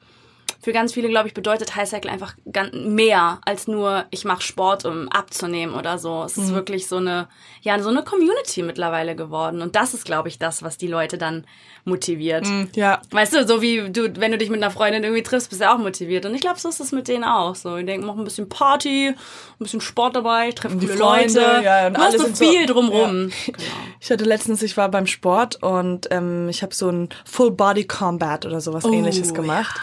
[0.64, 2.36] für ganz viele, glaube ich, bedeutet High Cycle einfach
[2.74, 6.24] mehr als nur, ich mache Sport, um abzunehmen oder so.
[6.24, 7.28] Es ist wirklich so eine,
[7.62, 9.62] ja, so eine Community mittlerweile geworden.
[9.62, 11.46] Und das ist, glaube ich, das, was die Leute dann
[11.84, 12.48] motiviert.
[12.76, 15.62] Ja, Weißt du, so wie du, wenn du dich mit einer Freundin irgendwie triffst, bist
[15.62, 16.26] du auch motiviert.
[16.26, 17.56] Und ich glaube, so ist es mit denen auch.
[17.56, 19.16] So, ich denke, mach ein bisschen Party, ein
[19.60, 21.62] bisschen Sport dabei, treffen die Freunde, Leute.
[21.64, 23.30] ja, und du hast alle so sind so- viel drumrum.
[23.30, 23.36] Ja.
[23.54, 23.76] Genau.
[24.00, 27.86] Ich hatte letztens, ich war beim Sport und ähm, ich habe so ein Full Body
[27.86, 29.80] Combat oder sowas ähnliches ja, gemacht.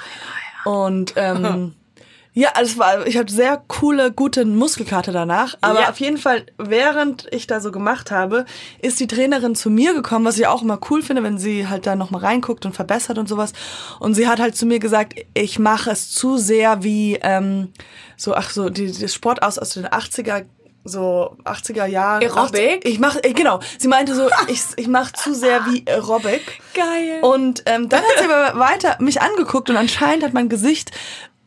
[0.65, 1.75] Und ähm,
[2.33, 5.57] ja, also es war, ich hatte sehr coole, gute Muskelkater danach.
[5.61, 5.91] Aber Ja.
[5.91, 8.45] auf jeden Fall, während ich da so gemacht habe,
[8.81, 11.87] ist die Trainerin zu mir gekommen, was ich auch immer cool finde, wenn sie halt
[11.87, 13.53] da nochmal reinguckt und verbessert und sowas.
[13.99, 17.73] Und sie hat halt zu mir gesagt, ich mache es zu sehr wie ähm,
[18.17, 20.45] so, ach so, die, die Sport aus aus den 80er
[20.85, 22.23] so 80er Jahren.
[22.23, 22.85] Aerobic?
[22.87, 23.61] Ich mache genau.
[23.79, 26.61] Sie meinte so, ich ich mache zu sehr wie Aerobic.
[26.75, 27.21] Geil.
[27.23, 30.91] Und ähm, dann hat sie aber weiter mich angeguckt und anscheinend hat mein Gesicht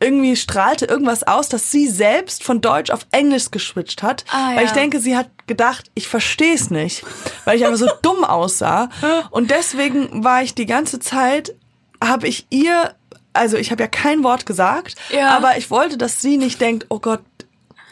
[0.00, 4.24] irgendwie strahlte irgendwas aus, dass sie selbst von Deutsch auf Englisch geswitcht hat.
[4.30, 4.56] Ah, ja.
[4.56, 7.04] Weil ich denke, sie hat gedacht, ich verstehe es nicht,
[7.44, 8.88] weil ich einfach so dumm aussah.
[9.30, 11.54] Und deswegen war ich die ganze Zeit,
[12.02, 12.94] habe ich ihr,
[13.32, 15.28] also ich habe ja kein Wort gesagt, Ja.
[15.30, 17.20] aber ich wollte, dass sie nicht denkt, oh Gott,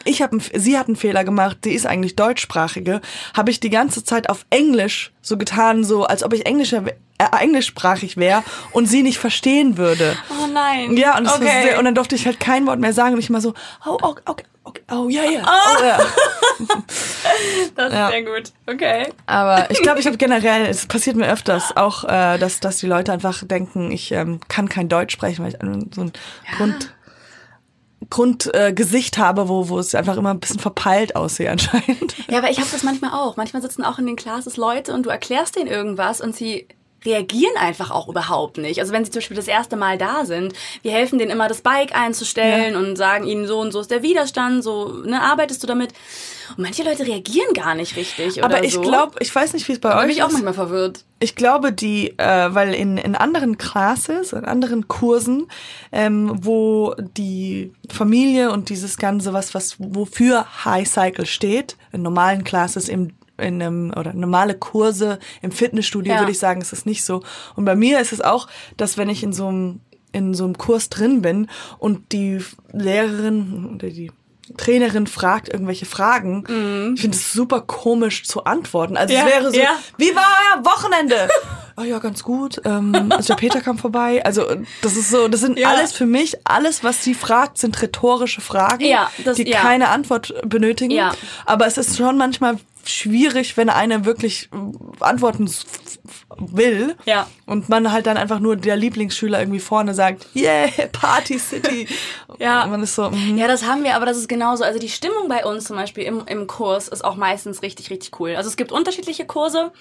[0.05, 3.01] ich habe, sie hat einen Fehler gemacht, sie ist eigentlich deutschsprachige,
[3.33, 6.95] habe ich die ganze Zeit auf Englisch so getan, so als ob ich Englischer, wär-
[7.19, 10.15] äh, englischsprachig wäre und sie nicht verstehen würde.
[10.41, 10.97] oh nein.
[10.97, 11.63] Ja, und, okay.
[11.63, 13.53] sehr, und dann durfte ich halt kein Wort mehr sagen und ich mal so,
[13.85, 14.81] oh, okay, okay, Okay.
[14.89, 15.41] Oh ja, ja.
[15.45, 15.99] Oh, ja.
[17.75, 18.05] Das Ja.
[18.07, 18.51] ist sehr gut.
[18.65, 19.07] Okay.
[19.25, 22.87] Aber ich glaube, ich habe generell, es passiert mir öfters auch, äh, dass, dass die
[22.87, 26.13] Leute einfach denken, ich ähm, kann kein Deutsch sprechen, weil ich ein- so ein
[26.57, 26.93] Grund,
[28.09, 32.15] Grundgesicht äh, habe, wo, wo es einfach immer ein bisschen verpeilt aussehe anscheinend.
[32.29, 33.37] Ja, aber ich habe das manchmal auch.
[33.37, 36.67] Manchmal sitzen auch in den Classes Leute und du erklärst denen irgendwas und sie
[37.05, 38.79] reagieren einfach auch überhaupt nicht.
[38.79, 41.61] Also wenn sie zum Beispiel das erste Mal da sind, wir helfen denen immer das
[41.61, 42.79] Bike einzustellen Ja.
[42.79, 45.93] und sagen ihnen so und so ist der Widerstand, so ne, arbeitest du damit.
[46.51, 48.81] Und manche Leute reagieren gar nicht richtig oder Aber ich so.
[48.81, 50.33] glaube, ich weiß nicht, wie es bei bin euch ich auch ist.
[50.33, 51.05] manchmal verwirrt.
[51.19, 55.47] Ich glaube, die, äh, weil in, in anderen Classes, in anderen Kursen,
[55.91, 62.43] ähm, wo die Familie und dieses Ganze, was, was, wofür High Cycle steht, in normalen
[62.43, 66.19] Classes im in einem, oder normale Kurse im Fitnessstudio Ja.
[66.19, 67.23] würde ich sagen, ist es nicht so.
[67.55, 69.79] Und bei mir ist es auch, dass wenn ich in so einem,
[70.11, 72.39] in so einem Kurs drin bin und die
[72.71, 74.11] Lehrerin oder die
[74.57, 76.43] Trainerin fragt irgendwelche Fragen,
[76.95, 78.97] ich finde es super komisch zu antworten.
[78.97, 79.13] Also.
[79.13, 79.77] Ja, es wäre so, ja.
[79.97, 80.25] wie war
[80.57, 81.27] euer Wochenende?
[81.75, 82.61] Oh ja, ganz gut.
[82.65, 84.23] Ähm, also der Peter kam vorbei.
[84.23, 84.45] Also
[84.83, 85.69] das ist so, das sind Ja.
[85.69, 88.85] alles für mich, alles, was sie fragt, sind rhetorische Fragen,
[89.25, 90.93] das- die keine Antwort benötigen.
[91.47, 92.57] Aber es ist schon manchmal
[92.89, 95.49] schwierig, wenn einer wirklich äh, antworten
[96.37, 96.95] will.
[97.05, 97.27] Ja.
[97.45, 101.87] Und man halt dann einfach nur der Lieblingsschüler irgendwie vorne sagt, yeah, Party City.
[102.39, 102.63] Ja.
[102.63, 103.37] Und man ist so, mhm.
[103.37, 104.63] Ja, das haben wir, aber das ist genauso.
[104.63, 108.19] Also die Stimmung bei uns zum Beispiel im, im Kurs ist auch meistens richtig, richtig
[108.19, 108.35] cool.
[108.35, 109.71] Also es gibt unterschiedliche Kurse.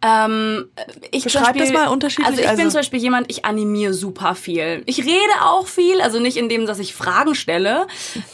[0.00, 0.66] Ähm,
[1.10, 3.92] ich Beschreib das Beispiel- mal unterschiedlich, Also ich bin also- zum Beispiel jemand, ich animiere
[3.92, 4.82] super viel.
[4.86, 7.86] Ich rede auch viel, also nicht in dem, dass ich Fragen stelle,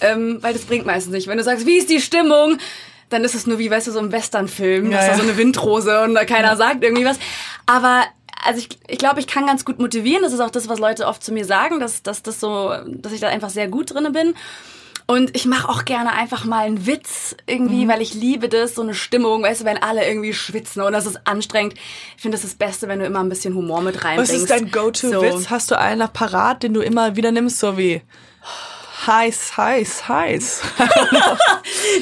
[0.02, 1.26] ähm, weil das bringt meistens nicht.
[1.26, 2.58] Wenn du sagst, wie ist die Stimmung?
[3.08, 5.16] Dann ist es nur wie, weißt du, so ein Westernfilm, Ja, hast da ja.
[5.18, 7.18] so eine Windrose und da keiner sagt irgendwie was.
[7.66, 8.02] Aber
[8.44, 10.22] also ich, ich glaube, ich kann ganz gut motivieren.
[10.22, 13.12] Das ist auch das, was Leute oft zu mir sagen, dass, dass das so, dass
[13.12, 14.34] ich da einfach sehr gut drinne bin.
[15.08, 17.88] Und ich mache auch gerne einfach mal einen Witz irgendwie, Mhm.
[17.88, 21.06] weil ich liebe das, so eine Stimmung, weißt du, wenn alle irgendwie schwitzen und das
[21.06, 21.74] ist anstrengend.
[22.16, 24.32] Ich finde, das ist das Beste, wenn du immer ein bisschen Humor mit reinbringst.
[24.32, 25.44] Was ist dein Go-To-Witz?
[25.44, 25.50] So.
[25.50, 28.02] Hast du einen noch parat, den du immer wieder nimmst, so wie
[29.06, 30.62] heiß, heiß, heiß?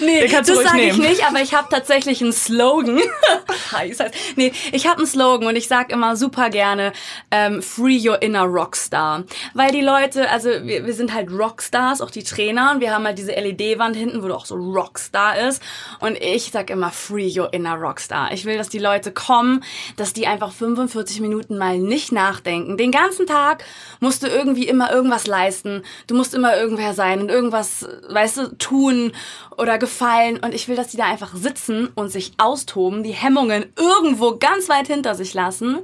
[0.01, 3.01] Nee, das sage ich nicht, aber ich habe tatsächlich einen Slogan.
[3.73, 4.11] heiß, heiß.
[4.37, 6.93] Nee, ich habe einen Slogan und ich sag immer super gerne
[7.31, 9.25] ähm, Free Your Inner Rockstar.
[9.55, 13.05] Weil die Leute, also wir, wir sind halt Rockstars, auch die Trainer und wir haben
[13.05, 15.63] halt diese LED-Wand hinten, wo du auch so Rockstar ist.
[16.01, 18.33] Und ich sag immer Free Your Inner Rockstar.
[18.33, 19.63] Ich will, dass die Leute kommen,
[19.97, 22.77] dass die einfach 45 Minuten mal nicht nachdenken.
[22.77, 23.65] Den ganzen Tag
[24.01, 25.83] musst du irgendwie immer irgendwas leisten.
[26.07, 29.13] Du musst immer irgendwer sein und irgendwas, weißt du, tun
[29.57, 30.39] oder gefallen.
[30.39, 34.69] Und ich will, dass die da einfach sitzen und sich austoben, die Hemmungen irgendwo ganz
[34.69, 35.79] weit hinter sich lassen,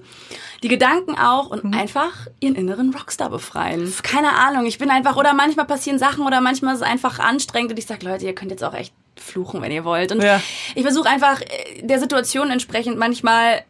[0.63, 3.93] die Gedanken auch und einfach ihren inneren Rockstar befreien.
[4.03, 7.73] Keine Ahnung, ich bin einfach, oder manchmal passieren Sachen oder manchmal ist es einfach anstrengend
[7.73, 10.13] und ich sag, Leute, ihr könnt jetzt auch echt fluchen, wenn ihr wollt.
[10.13, 10.41] Und Ja.
[10.75, 13.63] ich versuche einfach äh, der Situation entsprechend manchmal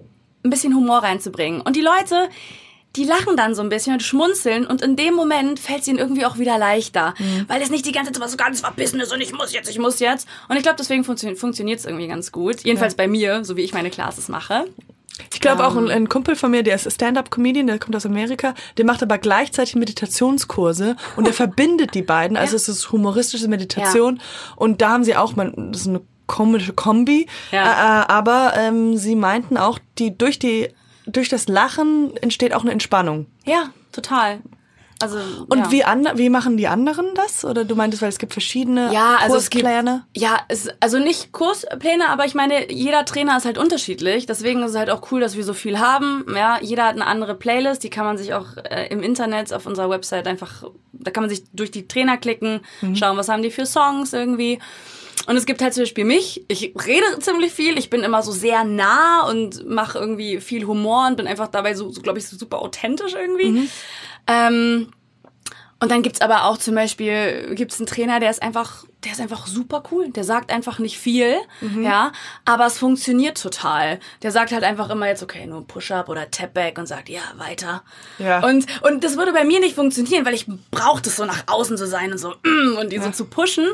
[0.44, 1.60] ein bisschen Humor reinzubringen.
[1.60, 2.28] Und die Leute,
[2.96, 5.98] die lachen dann so ein bisschen und schmunzeln und in dem Moment fällt es ihnen
[5.98, 7.14] irgendwie auch wieder leichter,
[7.46, 9.78] weil es nicht die ganze Zeit so ganz verbissen ist und ich muss jetzt, ich
[9.78, 10.26] muss jetzt.
[10.48, 12.62] Und ich glaube, deswegen funktio funktioniert es irgendwie ganz gut.
[12.62, 14.64] Jedenfalls bei mir, so wie ich meine Classes mache.
[15.32, 18.54] Ich glaube auch ein, ein Kumpel von mir, der ist Stand-up-Comedian, der kommt aus Amerika,
[18.78, 22.36] der macht aber gleichzeitig Meditationskurse und der verbindet die beiden.
[22.36, 22.56] Also Ja.
[22.56, 24.20] es ist humoristische Meditation
[24.56, 27.62] und da haben sie auch, man, das ist eine komische Kombi, Ja.
[27.64, 27.66] äh,
[28.02, 30.68] äh, aber ähm, sie meinten auch, die durch die
[31.12, 33.26] durch das Lachen entsteht auch eine Entspannung.
[33.44, 34.40] Ja, total.
[35.02, 35.16] Also
[35.48, 35.70] Und ja.
[35.70, 37.46] wie, ande, wie machen die anderen das?
[37.46, 40.04] Oder du meintest, weil es gibt verschiedene Ja, also es gibt, Kurspläne?
[40.14, 44.26] ja, es, also nicht Kurspläne, aber ich meine, jeder Trainer ist halt unterschiedlich.
[44.26, 46.26] Deswegen ist es halt auch cool, dass wir so viel haben.
[46.34, 49.64] Ja, jeder hat eine andere Playlist, die kann man sich auch äh, im Internet auf
[49.64, 52.60] unserer Website einfach, da kann man sich durch die Trainer klicken,
[52.94, 54.58] schauen, was haben die für Songs irgendwie.
[55.26, 56.44] Und es gibt halt zum Beispiel mich.
[56.48, 57.78] Ich rede ziemlich viel.
[57.78, 61.74] Ich bin immer so sehr nah und mache irgendwie viel Humor und bin einfach dabei
[61.74, 63.68] so, so glaube ich, so super authentisch irgendwie.
[64.26, 64.88] Ähm,
[65.82, 69.20] und dann gibt's aber auch zum Beispiel, gibt's einen Trainer, der ist einfach, der ist
[69.20, 70.10] einfach super cool.
[70.10, 71.36] Der sagt einfach nicht viel,
[71.82, 72.12] ja,
[72.44, 73.98] aber es funktioniert total.
[74.22, 77.82] Der sagt halt einfach immer jetzt, okay, nur Push-Up oder Tap-Back und sagt, ja, weiter.
[78.18, 78.44] Ja.
[78.44, 81.78] Und, und das würde bei mir nicht funktionieren, weil ich brauche das so nach außen
[81.78, 83.66] zu sein und so, mm, und die so zu pushen.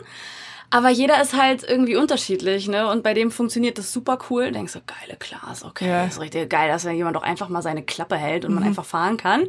[0.71, 2.89] Aber jeder ist halt irgendwie unterschiedlich, ne?
[2.89, 4.51] Und bei dem funktioniert das super cool.
[4.53, 5.89] Denkst du, geile Class, okay.
[5.89, 6.05] Ja.
[6.05, 8.65] Das ist richtig geil, dass wenn jemand doch einfach mal seine Klappe hält und man
[8.65, 9.47] einfach fahren kann.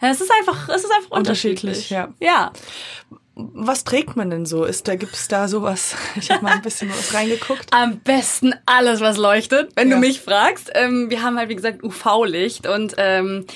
[0.00, 1.90] Es ist einfach, es ist einfach Unterschiedlich, unterschiedlich.
[1.90, 2.08] ja.
[2.20, 2.52] Ja.
[3.40, 4.64] Was trägt man denn so?
[4.64, 5.94] Ist da gibt's da sowas?
[6.16, 7.72] Ich habe mal ein bisschen was reingeguckt.
[7.72, 9.94] Am besten alles, was leuchtet, wenn Ja.
[9.94, 10.72] du mich fragst.
[10.74, 13.46] Ähm, wir haben halt, wie gesagt, UV-Licht und ähm,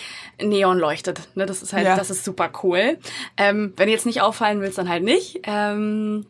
[0.41, 1.21] Neon leuchtet.
[1.35, 1.47] Ne?
[1.47, 1.97] Das ist halt, Ja.
[1.97, 2.97] das ist super cool.
[3.37, 5.41] Ähm, wenn du jetzt nicht auffallen willst, dann halt nicht.
[5.43, 6.27] Ähm,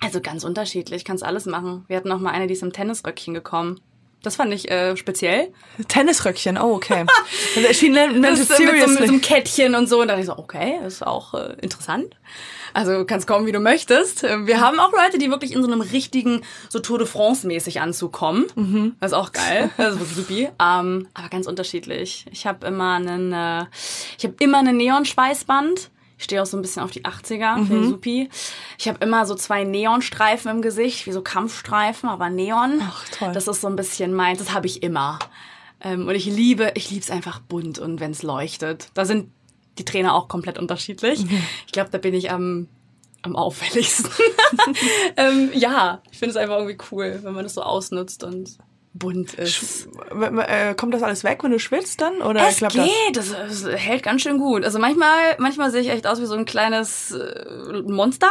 [0.00, 1.84] Also ganz unterschiedlich, kannst alles machen.
[1.88, 3.80] Wir hatten noch mal eine, die ist im Tennisröckchen gekommen.
[4.22, 5.52] Das fand ich äh, speziell.
[5.88, 7.06] Tennisröckchen, oh, okay.
[7.56, 10.00] Also, She meant Das ist, mit, so, mit so einem Kettchen und so.
[10.00, 12.16] Und da dachte ich so, okay, das ist auch äh, interessant.
[12.74, 14.24] Also kannst kommen, wie du möchtest.
[14.24, 17.80] Äh, Wir haben auch Leute, die wirklich in so einem richtigen, so Tour de France-mäßig
[17.80, 18.46] Anzug kommen.
[19.00, 19.70] Das ist auch geil.
[19.76, 20.48] Das ist supi.
[20.60, 22.26] Ähm, aber ganz unterschiedlich.
[22.32, 23.64] Ich habe immer einen, äh,
[24.18, 25.90] ich habe immer einen Neon-Schweißband.
[26.18, 28.30] Ich stehe auch so ein bisschen auf die 80er, finde ich supi.
[28.78, 32.80] Ich habe immer so zwei Neonstreifen im Gesicht, wie so Kampfstreifen, aber Neon.
[32.82, 33.32] Ach, toll.
[33.32, 34.38] Das ist so ein bisschen meins.
[34.38, 35.18] Das habe ich immer.
[35.80, 38.88] Ähm, und ich liebe, ich liebe es einfach bunt und wenn es leuchtet.
[38.94, 39.30] Da sind
[39.78, 41.24] die Trainer auch komplett unterschiedlich.
[41.66, 42.68] Ich glaube, da bin ich am,
[43.22, 44.10] am auffälligsten.
[45.18, 48.56] ähm, ja, ich finde es einfach irgendwie cool, wenn man das so ausnutzt und
[48.98, 49.88] bunt ist.
[50.46, 52.22] Äh, Kommt das alles weg, wenn du schwitzt dann?
[52.22, 52.86] Oder Es klappt geht,
[53.16, 53.30] das?
[53.30, 54.64] Das, hält ganz schön gut.
[54.64, 58.30] Also manchmal, manchmal sehe ich echt aus wie so ein kleines äh, Monster,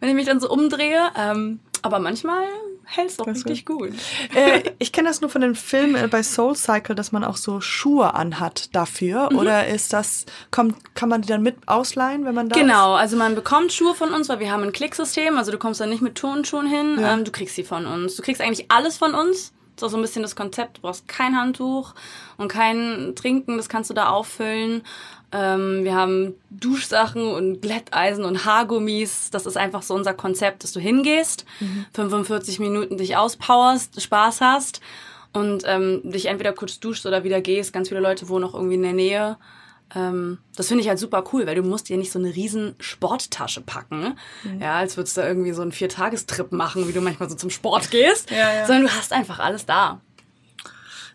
[0.00, 1.00] wenn ich mich dann so umdrehe.
[1.16, 2.42] Ähm, aber manchmal
[2.84, 3.90] hält es doch Das richtig gut.
[4.32, 4.36] das?
[4.36, 7.36] Äh, ich kenne das nur von den Filmen äh, bei Soul Cycle, dass man auch
[7.36, 9.28] so Schuhe anhat dafür.
[9.30, 9.38] Mhm.
[9.38, 13.16] Oder ist das, kommt, kann man die dann mit ausleihen, wenn man da Genau, also
[13.16, 15.36] man bekommt Schuhe von uns, weil wir haben ein Klicksystem.
[15.36, 17.14] Also du kommst dann nicht mit Turnschuhen hin, Ja.
[17.14, 18.16] ähm, du kriegst sie von uns.
[18.16, 19.52] Du kriegst eigentlich alles von uns.
[19.78, 20.78] Das ist auch so ein bisschen das Konzept.
[20.78, 21.94] Du brauchst kein Handtuch
[22.36, 24.82] und kein Trinken, das kannst du da auffüllen.
[25.30, 29.30] Ähm, wir haben Duschsachen und Glätteisen und Haargummis.
[29.30, 31.44] Das ist einfach so unser Konzept, dass du hingehst,
[31.92, 34.80] 45 Minuten dich auspowerst, Spaß hast
[35.32, 37.72] und ähm, dich entweder kurz duschst oder wieder gehst.
[37.72, 39.36] Ganz viele Leute wohnen auch irgendwie in der Nähe.
[39.94, 42.74] Ähm, das finde ich halt super cool, weil du musst dir nicht so eine riesen
[42.78, 44.18] Sporttasche packen.
[44.60, 47.90] Ja, als würdest du irgendwie so einen Viertagestrip machen, wie du manchmal so zum Sport
[47.90, 48.30] gehst.
[48.30, 48.66] Ja, ja.
[48.66, 50.00] Sondern du hast einfach alles da.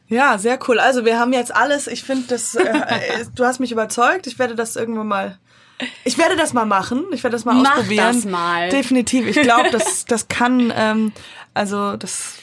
[0.07, 0.79] Ja, sehr cool.
[0.79, 1.87] Also wir haben jetzt alles.
[1.87, 4.27] Ich finde das, äh, äh, du hast mich überzeugt.
[4.27, 5.39] Ich werde das irgendwann mal.
[6.03, 7.05] Ich werde das mal machen.
[7.11, 8.15] Ich werde das mal Mach ausprobieren.
[8.15, 8.69] das mal.
[8.69, 9.27] Definitiv.
[9.27, 10.71] Ich glaube, das, das kann.
[10.75, 11.13] Ähm,
[11.53, 12.35] also das.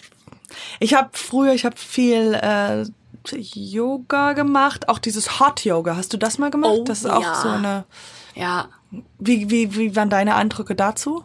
[0.78, 2.84] Ich habe früher, ich habe viel äh,
[3.28, 4.88] Yoga gemacht.
[4.88, 5.96] Auch dieses Hot Yoga.
[5.96, 6.72] Hast du das mal gemacht?
[6.74, 7.34] Oh, das ist auch ja.
[7.34, 7.84] so eine.
[8.34, 8.68] Ja,
[9.18, 11.24] Wie, wie, wie waren deine Eindrücke dazu?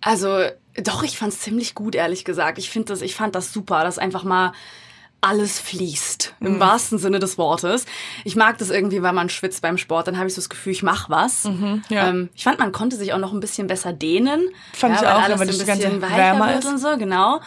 [0.00, 0.44] Also,
[0.82, 2.58] doch, ich fand's ziemlich gut, ehrlich gesagt.
[2.58, 4.52] Ich finde das, ich fand das super, dass einfach mal
[5.22, 6.46] alles fließt, Mhm.
[6.46, 7.86] im wahrsten Sinne des Wortes.
[8.24, 10.72] Ich mag das irgendwie, weil man schwitzt beim Sport, dann habe ich so das Gefühl,
[10.72, 11.44] ich mach was.
[11.44, 12.08] Mhm, ja.
[12.08, 14.50] ähm, ich fand, man konnte sich auch noch ein bisschen besser dehnen.
[14.74, 16.66] Fand ich weil auch, alles weil so das ein Ganze bisschen weicher wärmer ist.
[16.66, 17.40] und so, genau.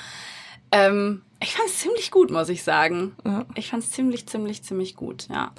[0.72, 3.16] Ähm, ich fand's ziemlich gut, muss ich sagen.
[3.56, 5.52] Ich fand's ziemlich, ziemlich, ziemlich gut, ja.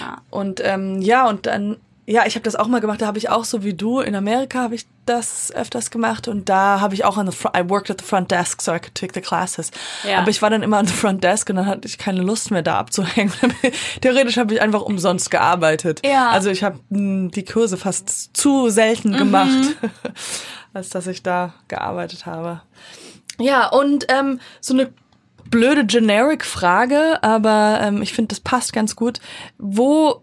[0.00, 0.22] ja.
[0.30, 1.76] Und ähm, ja, und dann,
[2.06, 3.02] ja, ich habe das auch mal gemacht.
[3.02, 6.48] Da habe ich auch so wie du in Amerika habe ich das öfters gemacht und
[6.48, 8.78] da habe ich auch an the front, I worked at the front desk, so I
[8.78, 9.70] could take the classes.
[10.02, 10.18] Ja.
[10.18, 12.50] Aber ich war dann immer an the front desk und dann hatte ich keine Lust
[12.50, 13.32] mehr da abzuhängen.
[14.00, 16.00] Theoretisch habe ich einfach umsonst gearbeitet.
[16.06, 16.30] Ja.
[16.30, 19.76] Also ich habe mh, die Kurse fast zu selten gemacht,
[20.72, 22.62] als dass ich da gearbeitet habe.
[23.38, 24.90] Ja, und ähm, so eine
[25.50, 29.20] blöde Generic-Frage, aber ähm, ich finde, das passt ganz gut.
[29.58, 30.22] Wo,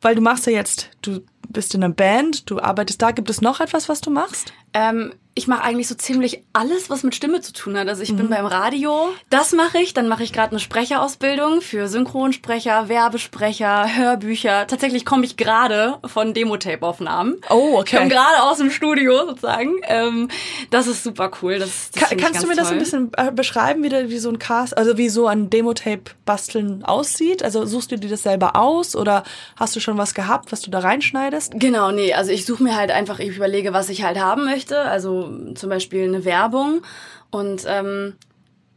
[0.00, 3.40] weil du machst ja jetzt, du bist in einer Band, du arbeitest da, gibt es
[3.40, 4.52] noch etwas, was du machst?
[4.74, 7.88] Ähm, ich mache eigentlich so ziemlich alles, was mit Stimme zu tun hat.
[7.88, 8.16] Also ich Mhm.
[8.18, 9.94] bin beim Radio, das mache ich.
[9.94, 14.66] Dann mache ich gerade eine Sprecherausbildung für Synchronsprecher, Werbesprecher, Hörbücher.
[14.66, 17.36] Tatsächlich komme ich gerade von Demo-Tape-Aufnahmen.
[17.48, 17.80] Oh, okay.
[17.94, 19.70] Ich komme gerade aus dem Studio sozusagen.
[19.84, 20.28] Ähm,
[20.70, 21.58] das ist super cool.
[21.58, 23.08] Das, das Ka find ich kannst du mir ganz das ein toll.
[23.08, 26.84] bisschen äh, beschreiben, wie, der, wie so ein Cast, also wie so ein Demo-Tape basteln
[26.84, 27.42] aussieht?
[27.42, 29.24] Also suchst du dir das selber aus oder
[29.56, 31.54] hast du schon was gehabt, was du da reinschneidest?
[31.56, 34.61] Genau, nee, also ich suche mir halt einfach, ich überlege, was ich halt haben möchte.
[34.70, 36.82] Also zum Beispiel eine Werbung
[37.30, 38.14] und ähm,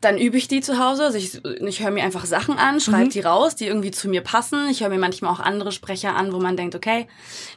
[0.02, 1.04] dann übe ich die zu Hause.
[1.06, 4.22] Also ich, ich höre mir einfach Sachen an, schreibe die raus, die irgendwie zu mir
[4.22, 4.70] passen.
[4.70, 7.08] Ich höre mir manchmal auch andere Sprecher an, wo man denkt, okay,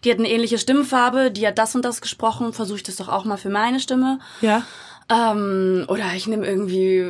[0.03, 3.09] die hat eine ähnliche Stimmfarbe, die hat das und das gesprochen, versuche ich das doch
[3.09, 4.18] auch mal für meine Stimme.
[4.41, 4.64] Ja.
[5.11, 7.01] Ähm, oder ich nehme irgendwie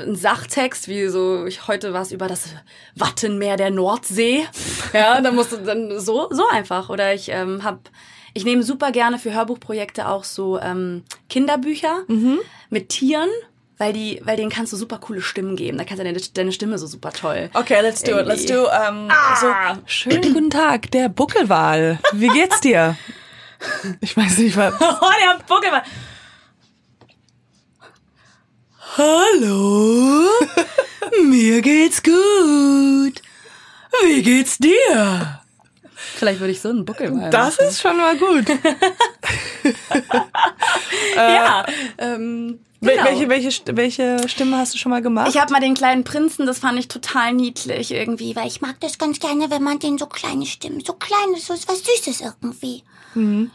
[0.00, 2.48] einen Sachtext, wie so, ich heute war es über das
[2.94, 4.46] Wattenmeer der Nordsee.
[4.92, 6.88] Ja, dann musst du dann so, so einfach.
[6.88, 7.90] Oder ich ähm, hab,
[8.34, 12.02] ich nehme super gerne für Hörbuchprojekte auch so ähm, Kinderbücher
[12.68, 13.28] mit Tieren,
[13.78, 15.78] weil die, weil denen kannst du super coole Stimmen geben.
[15.78, 17.48] Da kannst du deine, deine Stimme so super toll.
[17.54, 18.26] Okay, let's do it.
[18.26, 18.70] Let's Irgendwie.
[18.70, 19.08] do ähm,
[19.40, 19.48] so,
[19.86, 21.98] schönen guten Tag, der Buckelwal.
[22.12, 22.96] Wie geht's dir?
[24.00, 24.74] Ich weiß nicht, was.
[24.80, 25.82] Oh, der Pokémon.
[28.96, 30.28] Hallo,
[31.24, 33.22] mir geht's gut.
[34.04, 35.40] Wie geht's dir?
[36.16, 38.46] Vielleicht würde ich so einen Buckel mal Das ist schon mal gut.
[41.16, 41.64] Ja,
[41.98, 43.04] ähm, genau.
[43.04, 45.28] Welche, welche, welche Stimme hast du schon mal gemacht?
[45.30, 48.80] Ich habe mal den kleinen Prinzen, das fand ich total niedlich irgendwie, weil ich mag
[48.80, 51.82] das ganz gerne, wenn man den so kleine Stimmen, so klein ist, so ist was
[51.84, 52.82] Süßes irgendwie.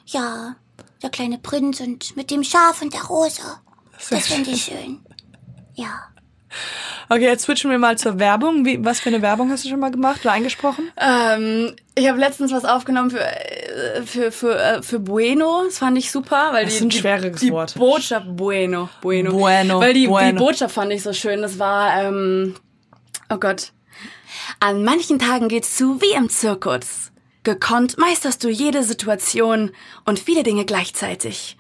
[0.06, 0.56] Ja.
[1.02, 3.41] der kleine Prinz und mit dem Schaf und der Rose.
[4.10, 5.00] Das finde ich schön.
[5.76, 6.08] Ja.
[7.10, 8.66] Okay, jetzt switchen wir mal zur Werbung.
[8.66, 10.91] Wie, was für eine Werbung hast du schon mal gemacht oder eingesprochen?
[10.97, 15.64] Ähm, ich habe letztens was aufgenommen für äh, für für äh, für Bueno.
[15.66, 17.76] Das fand ich super, weil Das die ist ein die, schweres die Wort.
[17.76, 20.32] Botschaft Bueno, Bueno, Bueno, weil die bueno.
[20.32, 21.41] die Botschaft fand ich so schön.
[21.41, 22.56] Das war ähm,
[23.30, 23.72] oh Gott.
[24.60, 27.12] An manchen Tagen geht's zu wie im Zirkus.
[27.43, 29.72] Gekonnt meisterst du jede Situation
[30.06, 31.58] und viele Dinge gleichzeitig.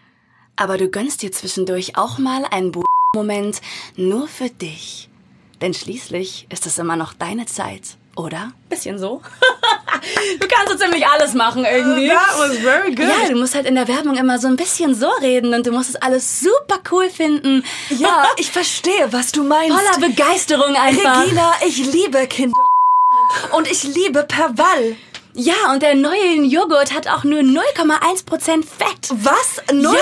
[0.55, 2.83] Aber du gönnst dir zwischendurch auch mal einen Bu
[3.15, 3.59] Moment
[3.95, 5.09] nur für dich.
[5.61, 8.51] Denn schließlich ist es immer noch deine Zeit, oder?
[8.69, 9.23] Bisschen so.
[10.39, 12.09] du kannst so ziemlich alles machen irgendwie.
[12.09, 13.07] That was very good.
[13.07, 15.71] Ja, du musst halt in der Werbung immer so ein bisschen so reden und du
[15.71, 17.65] musst es alles super cool finden.
[17.89, 19.75] Ja, ich verstehe, was du meinst.
[19.75, 21.23] Voller Begeisterung einfach.
[21.23, 22.53] Regina, ich liebe Kinder.
[23.53, 24.97] Und ich liebe Perwall.
[25.41, 29.09] Ja, und der neue Joghurt hat auch nur 0,1% Fett.
[29.11, 29.61] Was?
[29.69, 29.93] 0,1?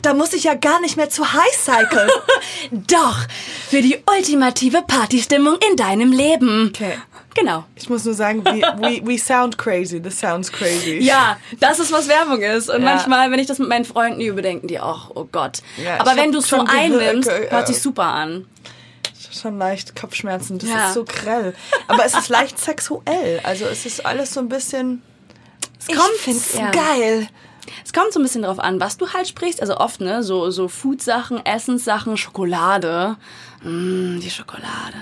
[0.00, 2.08] Da muss ich ja gar nicht mehr zu High Cycle.
[2.70, 3.18] Doch,
[3.68, 6.72] für die ultimative Partystimmung in deinem Leben.
[6.74, 6.94] Okay.
[7.34, 7.64] Genau.
[7.76, 10.00] Ich muss nur sagen, we, we, we sound crazy.
[10.00, 10.98] This sounds crazy.
[11.00, 12.70] Ja, das ist, was Werbung ist.
[12.70, 12.94] Und Ja.
[12.94, 15.58] manchmal, wenn ich das mit meinen Freunden übe, denken die auch, oh Gott.
[15.82, 18.46] Ja, Aber wenn du es so einnimmst, hört sich super an.
[19.30, 20.58] Schon leicht Kopfschmerzen.
[20.58, 20.88] Das Ja.
[20.88, 21.54] ist so grell.
[21.88, 23.40] Aber es ist leicht sexuell.
[23.44, 25.02] Also es ist alles so ein bisschen.
[25.78, 26.70] Es kommt- ich find's ja.
[26.70, 27.28] geil.
[27.84, 29.60] Es kommt so ein bisschen drauf an, was du halt sprichst.
[29.60, 33.16] Also oft, ne, so, so Food-Sachen, Essenssachen, Schokolade.
[33.62, 34.96] Mm, die Schokolade.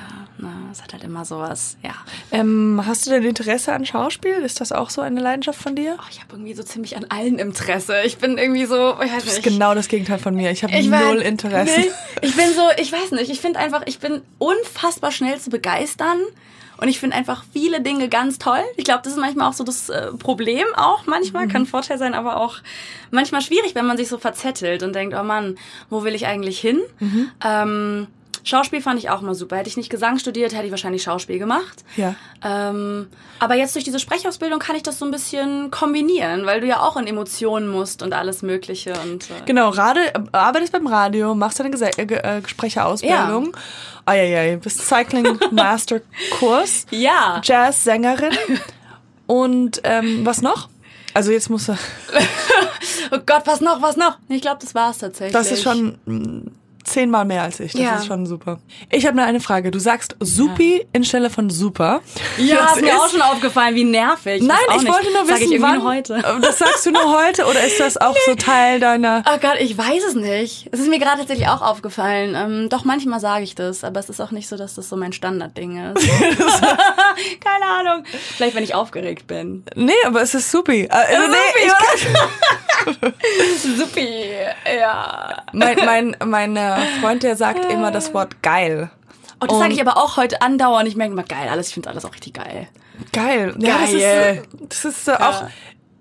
[0.72, 1.92] Es hat halt immer sowas, ja.
[2.32, 4.34] Ähm, hast du denn Interesse an Schauspiel?
[4.34, 5.96] Ist das auch so eine Leidenschaft von dir?
[5.98, 8.02] Oh, ich habe irgendwie so ziemlich an allen Interesse.
[8.04, 9.54] Ich bin irgendwie so, ich weiß Das ist nicht.
[9.54, 10.50] genau das Gegenteil von mir.
[10.50, 11.80] Ich habe null Interesse.
[11.80, 11.90] Nee,
[12.22, 16.18] ich bin so, ich weiß nicht, ich finde einfach, ich bin unfassbar schnell zu begeistern.
[16.78, 18.62] Und ich finde einfach viele Dinge ganz toll.
[18.78, 21.98] Ich glaube, das ist manchmal auch so das äh, Problem auch manchmal, kann ein Vorteil
[21.98, 22.56] sein, aber auch
[23.10, 25.58] manchmal schwierig, wenn man sich so verzettelt und denkt, oh Mann,
[25.90, 26.80] wo will ich eigentlich hin?
[27.44, 28.06] Ähm,
[28.44, 29.56] Schauspiel fand ich auch mal super.
[29.56, 31.84] Hätte ich nicht Gesang studiert, hätte ich wahrscheinlich Schauspiel gemacht.
[31.96, 32.14] Ja.
[32.42, 36.66] Ähm, aber jetzt durch diese Sprechausbildung kann ich das so ein bisschen kombinieren, weil du
[36.66, 41.34] ja auch in Emotionen musst und alles Mögliche und äh, Genau, Rade, arbeitest beim Radio,
[41.34, 43.56] machst deine Gese äh, äh, Sprecherausbildung.
[44.04, 46.00] Ah ja, ja, bist Cycling Master
[46.38, 47.40] Kurs, ja.
[47.42, 48.32] Jazz-Sängerin
[49.26, 50.68] und ähm, was noch?
[51.14, 51.76] Also jetzt musst du.
[53.12, 54.18] Oh Gott, was noch, was noch?
[54.28, 55.32] Ich glaube, das war's tatsächlich.
[55.32, 55.98] Das ist schon
[56.92, 57.72] zehnmal mehr als ich.
[57.72, 57.96] Das Ja.
[57.96, 58.58] ist schon super.
[58.90, 59.70] Ich habe nur eine Frage.
[59.70, 62.00] Du sagst Supi anstelle von super.
[62.38, 64.42] Ja, Das ist mir auch schon aufgefallen, wie nervig.
[64.42, 64.92] Nein, ich nicht.
[64.92, 65.84] wollte nur Sag wissen, ich irgendwie wann.
[65.84, 66.22] heute.
[66.42, 69.22] Das sagst du nur heute oder ist das auch so Teil deiner?
[69.26, 70.68] Oh Gott, ich weiß es nicht.
[70.72, 72.34] Es ist mir gerade tatsächlich auch aufgefallen.
[72.34, 74.96] Ähm, doch manchmal sage ich das, aber es ist auch nicht so, dass das so
[74.96, 76.08] mein Standardding ist.
[77.40, 78.04] Keine Ahnung.
[78.36, 79.64] Vielleicht, wenn ich aufgeregt bin.
[79.74, 80.82] Nee, aber es ist Supi.
[80.84, 84.32] Äh, also nee, ich Supi,
[84.78, 85.42] ja.
[85.52, 88.90] mein, mein, mein äh, Freund, der sagt immer das Wort geil.
[89.42, 90.86] Oh, das sage ich aber auch heute andauernd.
[90.88, 91.68] Ich merke immer geil, alles.
[91.68, 92.68] Ich finde alles auch richtig geil.
[93.12, 93.54] Geil.
[93.58, 94.42] Ja, Geil.
[94.68, 95.44] Das ist, das ist äh, auch.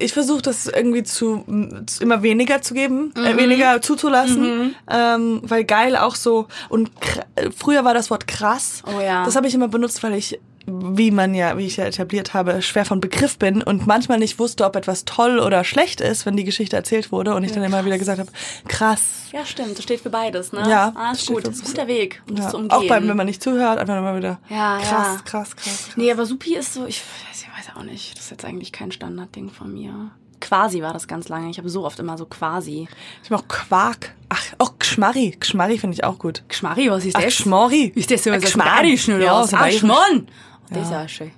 [0.02, 1.44] Ich versuche das irgendwie zu,
[1.86, 3.26] zu immer weniger zu geben, Mhm.
[3.26, 8.26] äh, weniger zuzulassen, ähm, weil geil auch so und kr- äh, früher war das Wort
[8.26, 8.82] krass.
[8.88, 9.26] Oh ja.
[9.26, 12.62] Das habe ich immer benutzt, weil ich wie man ja, wie ich ja etabliert habe,
[12.62, 16.36] schwer von Begriff bin und manchmal nicht wusste, ob etwas toll oder schlecht ist, wenn
[16.38, 18.30] die Geschichte erzählt wurde und ich dann immer wieder gesagt habe,
[18.68, 19.02] krass.
[19.32, 19.78] Ja, stimmt.
[19.78, 20.70] Das steht für beides, ne?
[20.70, 21.46] Ja, Ah, das ist gut.
[21.48, 22.52] Das ist ein guter Weg, um das Ja.
[22.52, 22.72] zu umgehen.
[22.72, 25.22] Auch beim, wenn man nicht zuhört, einfach immer wieder Ja, krass, ja.
[25.26, 25.90] krass, krass, krass.
[25.96, 28.16] Nee, aber Supi ist so, ich weiß, ich weiß auch nicht.
[28.18, 30.12] Das ist jetzt eigentlich kein Standardding von mir.
[30.42, 31.50] Quasi war das ganz lange.
[31.50, 32.88] Ich habe so oft immer so quasi.
[33.26, 34.16] Ich auch Quark.
[34.30, 35.36] Ach, auch Gschmarri.
[35.38, 36.44] Gschmarri finde ich auch gut.
[36.48, 37.34] Geschmarri, was ist Ach, das?
[37.34, 37.92] Schmorri.
[37.96, 38.40] Ist das so Ach.
[38.58, 39.80] Bayerisch oder Ja, Ah, bayerisch.
[39.80, 40.28] Schmarrn.
[40.72, 41.32] Das ist ja schön.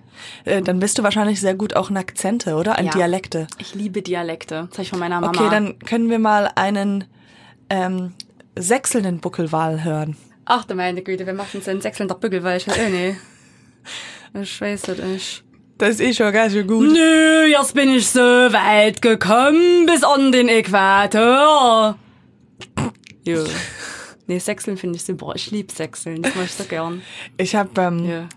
[0.45, 2.77] Äh, dann bist du wahrscheinlich sehr gut auch in Akzente, oder?
[2.77, 2.91] An Ja.
[2.91, 3.47] Dialekte.
[3.57, 4.67] Ich liebe Dialekte.
[4.69, 5.37] Das habe ich von meiner Mama.
[5.37, 7.05] Okay, dann können wir mal einen
[7.69, 8.13] ähm,
[8.57, 10.17] sechselnden Buckelwal hören.
[10.45, 13.15] Ach du meine Güte, wir machen uns einen ich oh nee.
[14.41, 15.43] Ich weiß es nicht.
[15.77, 16.91] Das ist schon ganz schön gut.
[16.91, 21.97] Nö, jetzt bin ich so weit gekommen bis an den Äquator.
[23.23, 23.43] Jo.
[24.27, 25.33] Nee, Sechseln finde ich super.
[25.35, 26.21] Ich liebe Sechseln.
[26.21, 27.01] Das mache ich so gern.
[27.37, 28.29] Ich habe ähm, Ja.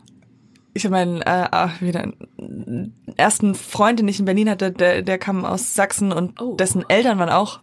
[0.75, 5.03] Ich hab meinen äh, ah, wieder einen ersten Freund, den ich in Berlin hatte, der,
[5.03, 6.55] der kam aus Sachsen und Oh.
[6.57, 7.61] dessen Eltern waren auch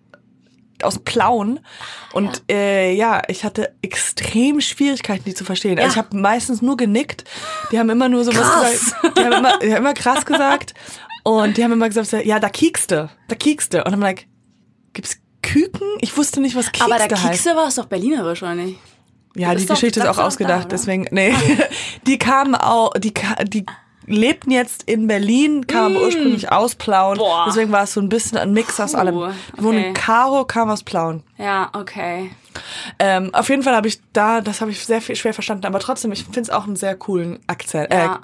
[0.81, 1.59] aus Plauen
[2.13, 2.55] und ja.
[2.55, 5.77] Äh, ja, ich hatte extrem Schwierigkeiten, die zu verstehen.
[5.77, 5.91] Also Ja.
[5.91, 7.23] ich habe meistens nur genickt.
[7.71, 8.71] Die haben immer nur so was Krass.
[8.71, 9.17] gesagt.
[9.19, 10.73] Die haben immer, die haben immer krass gesagt
[11.23, 13.83] und die haben immer gesagt, ja, da kiekste, da kiekste.
[13.83, 14.25] Und dann like,
[14.93, 15.87] gibt's Küken?
[15.99, 17.31] Ich wusste nicht, was Kiekste Aber der heißt.
[17.31, 18.79] Kiekse war es doch Berlinerisch, oder nicht?
[19.35, 21.33] Ja, die ist doch- Geschichte ist auch ausgedacht, da, deswegen, nee.
[22.07, 23.13] die kamen auch, die,
[23.47, 23.65] die,
[24.07, 27.17] lebten jetzt in Berlin, kamen aber ursprünglich aus Plauen.
[27.17, 27.45] Boah.
[27.47, 29.15] Deswegen war es so ein bisschen ein Mix aus Puh, allem.
[29.15, 29.93] Wir wohnen in okay.
[29.93, 31.23] Karo, kam aus Plauen.
[31.37, 32.31] Ja, okay.
[32.99, 35.79] Ähm, auf jeden Fall habe ich da, das habe ich sehr viel schwer verstanden, aber
[35.79, 38.21] trotzdem, ich finde es auch einen sehr coolen Akzent, äh, Ja.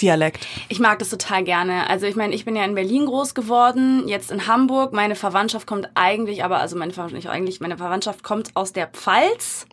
[0.00, 0.46] Dialekt.
[0.68, 1.90] Ich mag das total gerne.
[1.90, 4.92] Also ich meine, ich bin ja in Berlin groß geworden, jetzt in Hamburg.
[4.92, 8.86] Meine Verwandtschaft kommt eigentlich, aber also meine Verwandtschaft nicht eigentlich, meine Verwandtschaft kommt aus der
[8.86, 9.66] Pfalz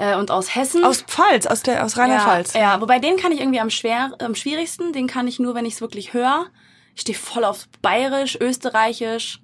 [0.00, 0.84] äh, und aus Hessen.
[0.84, 2.54] Aus Pfalz, aus der, aus ja, Rheinland-Pfalz.
[2.54, 4.92] Ja, wobei den kann ich irgendwie am schwer, am schwierigsten.
[4.92, 6.46] Den kann ich nur, wenn ich es wirklich höre.
[6.94, 9.40] Ich stehe voll auf Bayerisch, Österreichisch.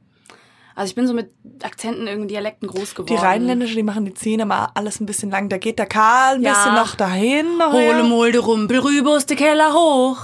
[0.74, 1.30] Also ich bin so mit
[1.62, 3.06] Akzenten, irgendwie Dialekten groß geworden.
[3.06, 5.48] Die Rheinländische, die machen die Zähne mal alles ein bisschen lang.
[5.48, 6.52] Da geht der Karl ein Ja.
[6.52, 7.56] bisschen noch dahin.
[7.56, 8.04] Noch Hole her.
[8.04, 10.18] Mulde Rumpel der Keller hoch.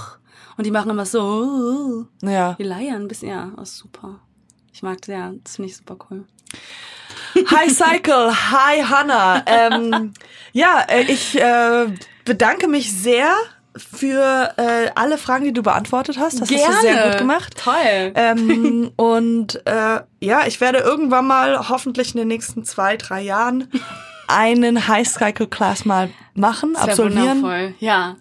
[0.55, 2.05] Und die machen immer so.
[2.21, 2.53] Ja.
[2.53, 4.19] Die leiern ein bisschen, ja, ist super.
[4.71, 6.25] Ich mag das, ja, das finde ich super cool.
[7.35, 9.43] Hi Cycle, hi Hannah.
[9.45, 10.13] Ähm,
[10.51, 11.87] ja, äh, ich äh,
[12.25, 13.33] bedanke mich sehr
[13.75, 16.39] für äh, alle Fragen, die du beantwortet hast.
[16.41, 17.55] Das hast du sehr gut gemacht.
[17.57, 18.13] Toll.
[18.15, 23.69] Ähm, und äh, ja, ich werde irgendwann mal, hoffentlich in den nächsten zwei, drei Jahren,
[24.27, 27.41] einen High Cycle Class mal machen, Sehr absolvieren.
[27.41, 27.73] wundervoll.
[27.79, 28.15] Ja.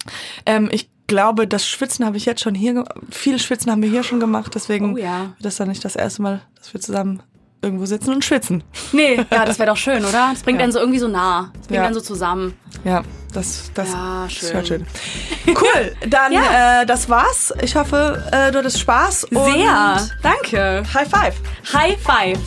[0.46, 4.02] Ähm, ich glaube, das Schwitzen habe ich jetzt schon hier, viele Schwitzen haben wir hier
[4.02, 5.20] schon gemacht, deswegen Oh ja.
[5.36, 7.22] wird das dann nicht das erste Mal, dass wir zusammen
[7.62, 8.62] irgendwo sitzen und schwitzen.
[8.92, 10.30] Nee, ja, das wäre doch schön, oder?
[10.32, 10.64] Das bringt Ja.
[10.64, 11.50] einen so irgendwie so nah.
[11.56, 11.84] Das bringt Ja.
[11.84, 12.54] einen so zusammen.
[12.84, 13.02] Ja,
[13.32, 14.52] das, das, Ja, schön.
[14.52, 14.86] wäre schön.
[15.46, 16.82] Cool, dann Ja.
[16.82, 17.52] äh, das war's.
[17.62, 19.24] Ich hoffe, äh, du hattest Spaß.
[19.24, 20.08] Und Sehr.
[20.22, 20.82] Danke.
[20.92, 21.34] High five.
[21.72, 22.38] High five.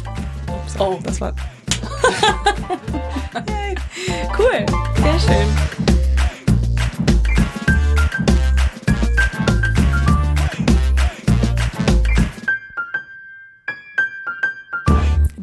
[0.80, 1.34] Oh, das war.
[4.38, 4.66] Cool.
[5.02, 6.05] Sehr schön.